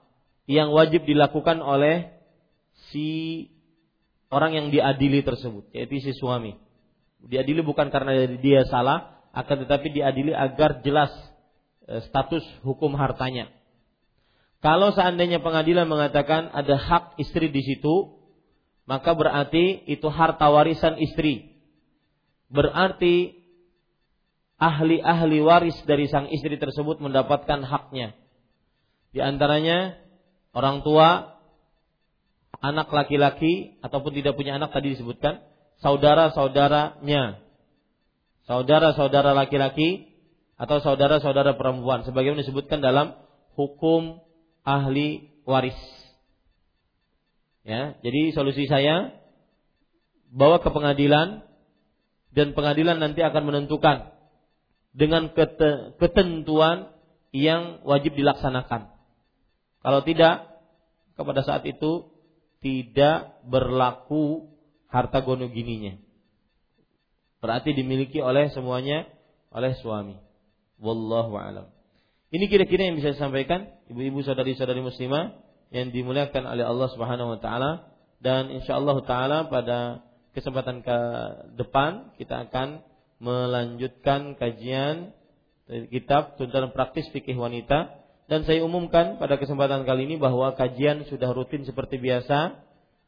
[0.47, 2.15] yang wajib dilakukan oleh
[2.89, 3.07] si
[4.31, 6.55] orang yang diadili tersebut, yaitu si suami.
[7.19, 11.11] Diadili bukan karena dia salah, akan tetapi diadili agar jelas
[11.83, 13.51] e, status hukum hartanya.
[14.63, 18.17] Kalau seandainya pengadilan mengatakan ada hak istri di situ,
[18.87, 21.59] maka berarti itu harta warisan istri.
[22.47, 23.35] Berarti
[24.57, 28.17] ahli-ahli waris dari sang istri tersebut mendapatkan haknya.
[29.13, 30.06] Di antaranya
[30.57, 31.38] orang tua,
[32.57, 35.45] anak laki-laki ataupun tidak punya anak tadi disebutkan,
[35.85, 37.45] saudara-saudaranya.
[38.49, 40.17] Saudara-saudara laki-laki
[40.57, 43.13] atau saudara-saudara perempuan sebagaimana disebutkan dalam
[43.53, 44.23] hukum
[44.65, 45.77] ahli waris.
[47.67, 49.19] Ya, jadi solusi saya
[50.31, 51.43] bawa ke pengadilan
[52.31, 54.15] dan pengadilan nanti akan menentukan
[54.95, 55.29] dengan
[55.99, 56.95] ketentuan
[57.35, 58.89] yang wajib dilaksanakan.
[59.84, 60.46] Kalau tidak,
[61.18, 62.14] kepada saat itu
[62.61, 64.53] tidak berlaku
[64.88, 65.98] harta gono gininya.
[67.41, 69.06] Berarti dimiliki oleh semuanya
[69.53, 70.18] oleh suami.
[70.77, 71.68] Wallahu alam.
[72.27, 75.41] Ini kira-kira yang bisa saya sampaikan, ibu-ibu saudari-saudari muslimah
[75.72, 77.72] yang dimuliakan oleh Allah Subhanahu wa taala
[78.19, 80.98] dan insyaallah taala pada kesempatan ke
[81.60, 82.84] depan kita akan
[83.18, 85.11] melanjutkan kajian
[85.89, 91.31] kitab tuntunan praktis fikih wanita dan saya umumkan pada kesempatan kali ini bahwa kajian sudah
[91.31, 92.59] rutin seperti biasa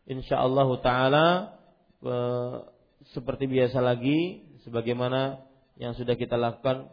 [0.07, 1.27] insyaallah taala
[1.99, 2.15] e,
[3.11, 5.43] seperti biasa lagi sebagaimana
[5.79, 6.87] yang sudah kita lakukan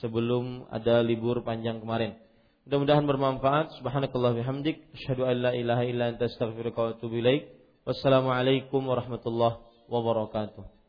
[0.00, 2.16] sebelum ada libur panjang kemarin.
[2.64, 3.76] Mudah-mudahan bermanfaat.
[3.80, 4.80] Subhanakallah bihamdik.
[4.96, 7.52] Asyhadu an la ilaha illa anta astaghfiruka wa atubu ilaik.
[7.84, 9.60] Wassalamualaikum warahmatullahi
[9.92, 10.79] wabarakatuh.